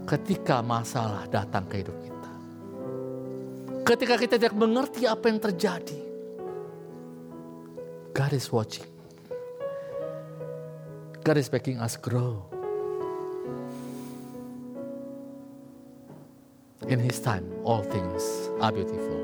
Ketika 0.05 0.61
masalah 0.61 1.25
datang 1.29 1.65
ke 1.69 1.81
hidup 1.85 1.97
kita. 2.05 2.20
Ketika 3.91 4.15
kita 4.15 4.39
tidak 4.39 4.55
mengerti 4.55 5.03
apa 5.03 5.27
yang 5.27 5.43
terjadi, 5.43 5.99
God 8.15 8.31
is 8.31 8.47
watching. 8.55 8.87
God 11.27 11.35
is 11.35 11.51
making 11.51 11.83
us 11.83 11.99
grow. 11.99 12.47
In 16.87 17.03
His 17.03 17.19
time, 17.19 17.43
all 17.67 17.83
things 17.83 18.47
are 18.63 18.71
beautiful. 18.71 19.19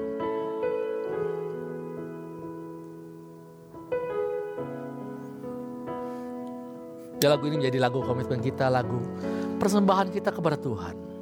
Ya 7.23 7.31
lagu 7.31 7.47
ini 7.47 7.63
menjadi 7.63 7.79
lagu 7.79 8.03
komitmen 8.03 8.43
kita, 8.43 8.67
lagu 8.67 8.99
persembahan 9.63 10.11
kita 10.11 10.35
kepada 10.35 10.59
Tuhan. 10.59 11.16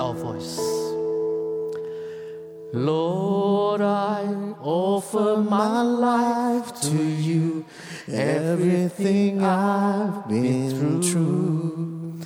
our 0.05 0.13
voice. 0.13 0.59
Lord, 2.73 3.81
I 3.81 4.45
Offer 4.65 5.37
my 5.37 5.83
life 5.83 6.81
to 6.81 6.97
you, 6.97 7.65
everything 8.07 9.43
I've 9.43 10.27
been 10.27 11.03
through. 11.03 12.21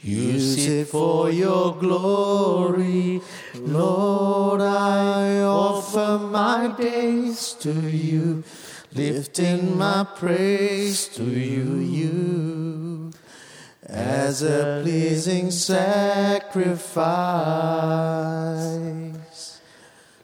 Use 0.00 0.64
it 0.64 0.86
for 0.86 1.28
your 1.28 1.74
glory, 1.74 3.20
Lord. 3.56 4.60
I 4.60 5.40
offer 5.42 6.20
my 6.24 6.72
days 6.78 7.54
to 7.62 7.72
you, 7.72 8.44
lifting 8.94 9.76
my 9.76 10.04
praise 10.04 11.08
to 11.16 11.24
you, 11.24 11.80
you 11.80 12.91
as 13.92 14.40
a 14.40 14.80
pleasing 14.80 15.52
sacrifice. 15.52 16.96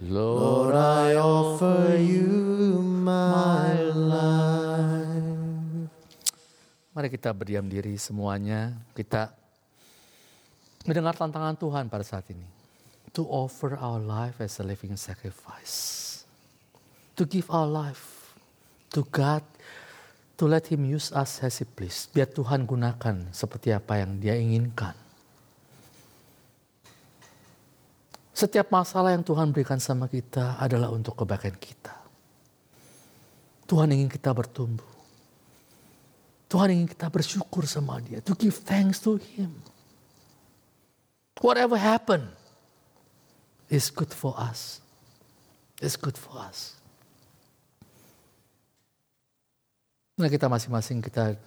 Lord, 0.01 0.73
I 0.73 1.21
offer 1.21 2.01
you 2.01 2.81
my 2.81 3.77
life. 3.93 5.93
Mari 6.97 7.13
kita 7.13 7.37
berdiam 7.37 7.69
diri 7.69 8.01
semuanya. 8.01 8.73
Kita 8.97 9.29
mendengar 10.89 11.13
tantangan 11.15 11.55
Tuhan 11.61 11.93
pada 11.93 12.03
saat 12.03 12.25
ini. 12.33 12.49
To 13.13 13.29
offer 13.29 13.77
our 13.77 14.01
life 14.01 14.41
as 14.41 14.57
a 14.59 14.65
living 14.65 14.97
sacrifice. 14.97 16.25
To 17.21 17.29
give 17.29 17.53
our 17.53 17.69
life 17.69 18.33
to 18.97 19.05
God. 19.13 19.45
To 20.39 20.47
let 20.47 20.71
Him 20.71 20.87
use 20.87 21.11
us 21.11 21.43
as 21.43 21.59
He 21.59 21.67
please. 21.67 22.07
Biar 22.15 22.31
Tuhan 22.31 22.63
gunakan 22.63 23.35
seperti 23.35 23.75
apa 23.75 23.99
yang 23.99 24.23
Dia 24.23 24.39
inginkan. 24.39 24.95
Setiap 28.39 28.71
masalah 28.71 29.19
yang 29.19 29.27
Tuhan 29.27 29.51
berikan 29.51 29.83
sama 29.83 30.07
kita 30.07 30.63
adalah 30.63 30.95
untuk 30.95 31.19
kebaikan 31.19 31.59
kita. 31.59 31.91
Tuhan 33.67 33.91
ingin 33.91 34.07
kita 34.07 34.31
bertumbuh. 34.31 34.87
Tuhan 36.47 36.71
ingin 36.71 36.87
kita 36.87 37.11
bersyukur 37.11 37.67
sama 37.67 37.99
dia. 37.99 38.23
To 38.23 38.39
give 38.39 38.55
thanks 38.63 39.03
to 39.03 39.19
him. 39.19 39.59
Whatever 41.43 41.75
happened 41.75 42.31
is 43.67 43.91
good 43.91 44.15
for 44.15 44.39
us. 44.39 44.79
It's 45.83 45.99
good 45.99 46.15
for 46.15 46.39
us. 46.39 46.78
Nah 50.19 50.27
kita 50.27 50.51
masing-masing 50.51 50.99
kita 50.99 51.39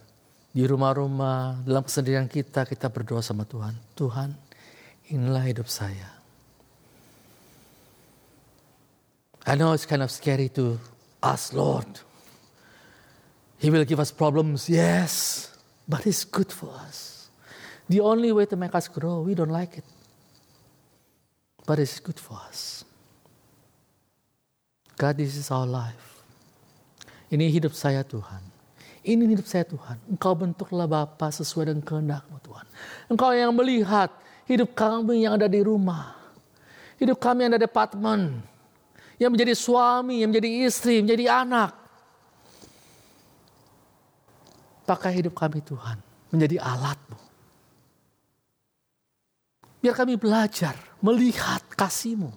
di 0.52 0.64
rumah-rumah, 0.64 1.60
dalam 1.60 1.84
kesendirian 1.84 2.24
kita, 2.24 2.64
kita 2.64 2.88
berdoa 2.88 3.20
sama 3.20 3.44
Tuhan. 3.44 3.76
Tuhan, 3.92 4.32
inilah 5.12 5.44
hidup 5.44 5.68
saya. 5.68 6.08
I 9.44 9.60
know 9.60 9.76
it's 9.76 9.84
kind 9.84 10.00
of 10.00 10.08
scary 10.08 10.48
to 10.56 10.80
ask 11.20 11.52
Lord. 11.52 11.88
He 13.60 13.68
will 13.68 13.84
give 13.84 14.00
us 14.00 14.08
problems, 14.08 14.68
yes, 14.72 15.48
but 15.84 16.06
it's 16.08 16.24
good 16.24 16.48
for 16.48 16.72
us. 16.88 17.28
The 17.88 18.00
only 18.00 18.32
way 18.32 18.46
to 18.46 18.56
make 18.56 18.74
us 18.74 18.88
grow, 18.88 19.20
we 19.20 19.34
don't 19.34 19.52
like 19.52 19.78
it. 19.78 19.88
But 21.66 21.78
it's 21.78 22.00
good 22.00 22.18
for 22.18 22.40
us. 22.48 22.84
God, 24.96 25.18
this 25.18 25.36
is 25.36 25.50
our 25.50 25.66
life. 25.66 26.24
Ini 27.32 27.48
hidup 27.48 27.72
saya 27.72 28.04
Tuhan. 28.04 28.51
Ini 29.02 29.26
hidup 29.34 29.46
saya 29.50 29.66
Tuhan. 29.66 29.98
Engkau 30.06 30.32
bentuklah 30.38 30.86
Bapa 30.86 31.26
sesuai 31.34 31.74
dengan 31.74 31.82
kehendakmu 31.82 32.38
Tuhan. 32.38 32.66
Engkau 33.10 33.34
yang 33.34 33.50
melihat 33.50 34.14
hidup 34.46 34.78
kami 34.78 35.26
yang 35.26 35.34
ada 35.34 35.50
di 35.50 35.58
rumah. 35.58 36.14
Hidup 37.02 37.18
kami 37.18 37.44
yang 37.46 37.58
ada 37.58 37.60
di 37.62 37.66
apartemen 37.66 38.52
yang 39.22 39.30
menjadi 39.30 39.54
suami, 39.54 40.26
yang 40.26 40.34
menjadi 40.34 40.50
istri, 40.66 40.98
menjadi 40.98 41.46
anak. 41.46 41.72
Pakai 44.82 45.22
hidup 45.22 45.38
kami 45.38 45.62
Tuhan, 45.62 46.02
menjadi 46.34 46.58
alatmu. 46.58 47.18
Biar 49.78 49.94
kami 49.94 50.18
belajar, 50.18 50.74
melihat 50.98 51.62
kasihmu. 51.74 52.30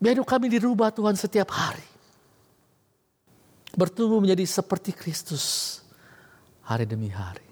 Biar 0.00 0.16
hidup 0.16 0.28
kami 0.28 0.48
dirubah 0.48 0.88
Tuhan 0.92 1.16
setiap 1.16 1.52
hari. 1.52 1.97
Bertumbuh 3.76 4.22
menjadi 4.22 4.44
seperti 4.48 4.96
Kristus 4.96 5.78
hari 6.64 6.88
demi 6.88 7.08
hari. 7.12 7.44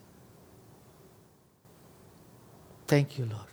Thank 2.86 3.18
you 3.18 3.26
Lord. 3.26 3.50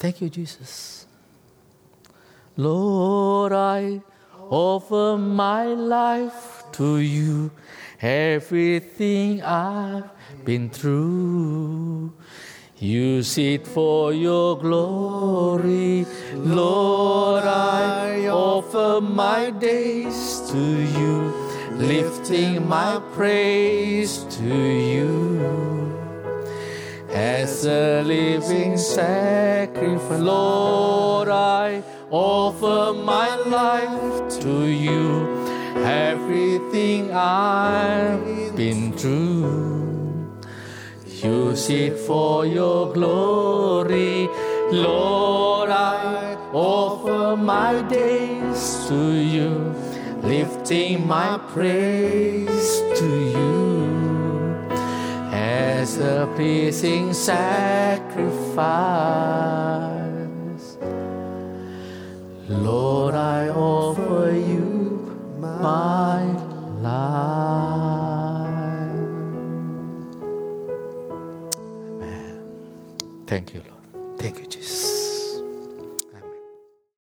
Thank 0.00 0.24
you, 0.24 0.30
Jesus. 0.32 1.04
Lord, 2.56 3.52
I 3.52 4.00
offer 4.48 5.20
my 5.20 5.66
life 5.76 6.64
to 6.72 6.98
you, 6.98 7.50
everything 8.00 9.42
I've 9.42 10.08
been 10.44 10.70
through. 10.70 12.12
Use 12.80 13.36
it 13.36 13.66
for 13.66 14.14
your 14.14 14.56
glory, 14.56 16.06
Lord. 16.32 17.44
I 17.44 18.28
offer 18.28 19.02
my 19.02 19.50
days 19.50 20.40
to 20.50 20.58
you, 20.58 21.30
lifting 21.74 22.66
my 22.66 22.98
praise 23.12 24.24
to 24.30 24.44
you 24.44 25.94
as 27.10 27.66
a 27.66 28.02
living 28.02 28.78
sacrifice. 28.78 30.18
Lord, 30.18 31.28
I 31.28 31.82
offer 32.10 32.94
my 32.94 33.36
life 33.44 34.40
to 34.40 34.64
you, 34.64 35.28
everything 35.84 37.12
I've 37.12 38.56
been 38.56 38.94
through. 38.94 39.79
Use 41.22 41.68
it 41.68 41.98
for 41.98 42.46
your 42.46 42.92
glory, 42.94 44.26
Lord. 44.72 45.68
I 45.68 46.34
offer 46.50 47.36
my 47.36 47.82
days 47.82 48.86
to 48.88 49.12
you, 49.12 49.74
lifting 50.22 51.06
my 51.06 51.38
praise 51.52 52.80
to 52.98 53.06
you 53.36 54.66
as 55.30 55.98
a 55.98 56.26
pleasing 56.36 57.12
sacrifice. 57.12 58.38
Lord, 62.48 63.14
I 63.14 63.50
offer 63.50 64.32
you 64.32 65.36
my 65.38 66.24
life. 66.80 67.69
Thank 73.30 73.54
you, 73.54 73.62